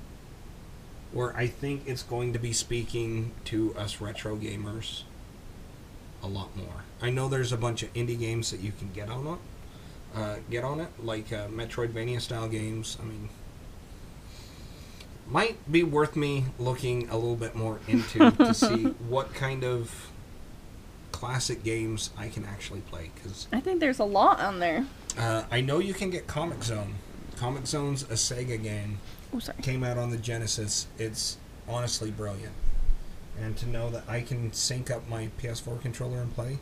where 1.13 1.37
I 1.37 1.47
think 1.47 1.83
it's 1.87 2.03
going 2.03 2.33
to 2.33 2.39
be 2.39 2.55
speaking 2.55 3.33
to 3.45 3.75
us 3.77 4.01
retro 4.01 4.37
gamers 4.37 5.03
a 6.23 6.27
lot 6.27 6.57
more. 6.57 6.85
I 7.03 7.11
know 7.11 7.29
there's 7.29 7.53
a 7.53 7.59
bunch 7.59 7.83
of 7.83 7.93
indie 7.93 8.19
games 8.19 8.51
that 8.51 8.61
you 8.61 8.73
can 8.73 8.91
get 8.93 9.11
on 9.11 9.27
it, 9.27 10.19
uh, 10.19 10.37
get 10.51 10.65
on 10.65 10.81
it, 10.81 10.89
like 11.05 11.33
uh, 11.35 11.49
Metroidvania 11.49 12.23
style 12.23 12.49
games. 12.49 12.97
I 12.99 13.05
mean, 13.05 13.29
might 15.29 15.71
be 15.71 15.83
worth 15.83 16.17
me 16.17 16.47
looking 16.59 17.11
a 17.11 17.17
little 17.17 17.37
bit 17.37 17.55
more 17.55 17.81
into 17.87 18.31
to 18.31 18.55
see 18.67 18.85
what 19.09 19.35
kind 19.35 19.65
of 19.65 20.11
classic 21.17 21.65
games 21.65 22.11
I 22.17 22.29
can 22.29 22.45
actually 22.45 22.81
play 22.83 23.11
because 23.15 23.49
I 23.53 23.61
think 23.61 23.81
there's 23.81 23.99
a 23.99 24.05
lot 24.05 24.39
on 24.41 24.59
there. 24.61 24.85
uh, 25.19 25.45
I 25.51 25.61
know 25.63 25.79
you 25.79 25.95
can 25.95 26.11
get 26.11 26.27
Comix 26.27 26.65
Zone. 26.65 26.95
Comix 27.37 27.69
Zone's 27.69 28.03
a 28.05 28.15
Sega 28.15 28.63
game. 28.63 28.99
Oh, 29.35 29.39
sorry. 29.39 29.61
Came 29.63 29.83
out 29.83 29.99
on 29.99 30.11
the 30.11 30.17
Genesis. 30.19 30.87
It's 30.99 31.39
honestly 31.69 32.11
brilliant. 32.11 32.53
And 33.41 33.57
to 33.59 33.69
know 33.69 33.91
that 33.91 34.05
I 34.09 34.21
can 34.21 34.53
sync 34.53 34.91
up 34.91 35.09
my 35.09 35.29
PS4 35.41 35.81
controller 35.83 36.19
and 36.19 36.35
play. 36.35 36.59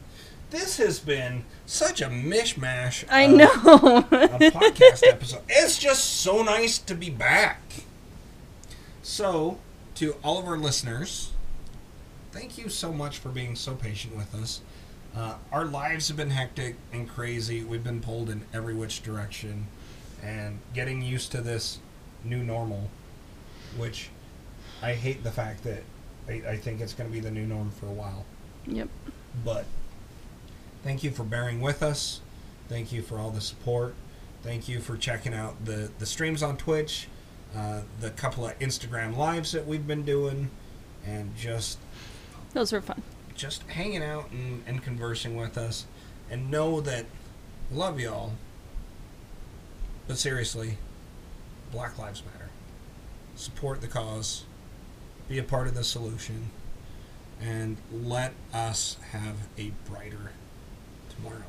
This 0.51 0.77
has 0.79 0.99
been 1.01 1.45
such 1.67 2.01
a 2.01 2.07
mishmash. 2.07 3.05
I 3.11 3.25
of 3.25 3.33
know. 3.33 3.99
A 3.99 4.39
podcast 4.51 5.03
episode. 5.09 5.43
It's 5.49 5.79
just 5.79 6.05
so 6.23 6.43
nice 6.43 6.79
to 6.79 6.95
be 6.95 7.11
back. 7.11 7.61
So, 9.03 9.59
to 9.97 10.15
all 10.25 10.39
of 10.39 10.47
our 10.47 10.57
listeners, 10.57 11.33
thank 12.35 12.59
you 12.59 12.69
so 12.69 12.93
much 12.93 13.19
for 13.19 13.29
being 13.29 13.55
so 13.55 13.75
patient 13.75 14.17
with 14.17 14.35
us. 14.35 14.61
Uh, 15.17 15.35
our 15.53 15.65
lives 15.65 16.09
have 16.09 16.17
been 16.17 16.31
hectic 16.31 16.75
and 16.93 17.09
crazy. 17.09 17.63
We've 17.63 17.85
been 17.85 18.01
pulled 18.01 18.29
in 18.29 18.43
every 18.53 18.75
which 18.75 19.05
direction, 19.05 19.69
and 20.21 20.59
getting 20.75 21.01
used 21.01 21.31
to 21.33 21.41
this 21.41 21.79
new 22.25 22.43
normal, 22.43 22.91
which 23.77 24.09
I 24.83 24.95
hate 24.95 25.23
the 25.23 25.31
fact 25.31 25.63
that 25.63 25.85
I, 26.29 26.33
I 26.49 26.57
think 26.57 26.81
it's 26.81 26.93
going 26.93 27.09
to 27.09 27.13
be 27.15 27.21
the 27.21 27.31
new 27.31 27.47
norm 27.47 27.71
for 27.71 27.87
a 27.87 27.93
while. 27.93 28.25
yep. 28.67 28.89
But 29.45 29.67
thank 30.83 31.05
you 31.05 31.13
for 31.13 31.23
bearing 31.23 31.61
with 31.61 31.83
us. 31.83 32.21
Thank 32.69 32.93
you 32.93 33.03
for 33.03 33.19
all 33.19 33.31
the 33.31 33.41
support. 33.41 33.95
Thank 34.43 34.69
you 34.69 34.81
for 34.81 34.97
checking 34.97 35.35
out 35.35 35.65
the, 35.65 35.91
the 36.01 36.07
streams 36.07 36.43
on 36.43 36.57
Twitch, 36.57 37.07
uh, 37.57 37.83
the 38.01 38.11
couple 38.11 38.47
of 38.47 38.59
Instagram 38.59 39.17
lives 39.17 39.53
that 39.53 39.67
we've 39.67 39.87
been 39.87 40.05
doing, 40.05 40.51
and 41.07 41.37
just 41.37 41.79
Those 42.55 42.73
were 42.73 42.81
fun. 42.81 43.03
just 43.35 43.63
hanging 43.65 44.03
out 44.03 44.31
and, 44.31 44.63
and 44.67 44.83
conversing 44.83 45.37
with 45.37 45.59
us. 45.59 45.87
And 46.31 46.51
know 46.51 46.81
that 46.81 47.05
love 47.71 48.01
y'all. 48.01 48.33
But 50.07 50.19
seriously, 50.19 50.79
Black 51.73 51.99
Lives 51.99 52.23
Matter. 52.25 52.51
Support 53.35 53.81
the 53.81 53.89
cause. 53.89 54.45
Be 55.29 55.39
a 55.39 55.43
part 55.43 55.67
of 55.67 55.75
the 55.75 55.85
solution. 55.85 56.51
And 57.43 57.77
let 57.93 58.33
us 58.53 58.97
have 59.11 59.37
a 59.59 59.73
brighter 59.89 60.31
tomorrow. 61.15 61.43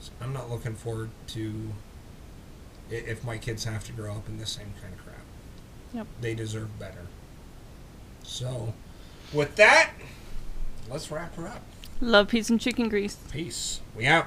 So 0.00 0.12
I'm 0.20 0.32
not 0.32 0.50
looking 0.50 0.74
forward 0.74 1.10
to 1.28 1.72
if 2.90 3.24
my 3.24 3.38
kids 3.38 3.64
have 3.64 3.84
to 3.84 3.92
grow 3.92 4.12
up 4.12 4.28
in 4.28 4.36
the 4.38 4.46
same 4.46 4.74
kind 4.82 4.92
of 4.92 5.02
crap. 5.04 5.16
Yep. 5.94 6.06
They 6.20 6.34
deserve 6.34 6.78
better. 6.78 7.06
So, 8.22 8.74
with 9.32 9.56
that, 9.56 9.90
let's 10.90 11.10
wrap 11.10 11.34
her 11.36 11.46
up. 11.48 11.62
Love, 12.00 12.28
peace, 12.28 12.50
and 12.50 12.60
chicken 12.60 12.88
grease. 12.88 13.16
Peace. 13.30 13.80
We 13.96 14.06
out. 14.06 14.26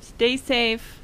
Stay 0.00 0.36
safe. 0.36 0.98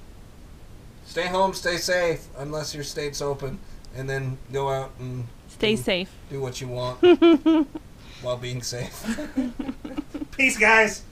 Stay 1.05 1.27
home, 1.29 1.55
stay 1.55 1.77
safe, 1.77 2.27
unless 2.37 2.75
your 2.75 2.85
state's 2.85 3.23
open, 3.23 3.59
and 3.95 4.09
then 4.11 4.39
go 4.53 4.69
out 4.71 4.93
and 4.99 5.27
Stay 5.49 5.77
do, 5.77 5.83
safe. 5.83 6.11
do 6.31 6.41
what 6.41 6.61
you 6.61 6.69
want 6.69 6.99
while 8.23 8.37
being 8.37 8.63
safe. 8.63 9.05
Peace, 10.37 10.59
guys. 10.59 11.03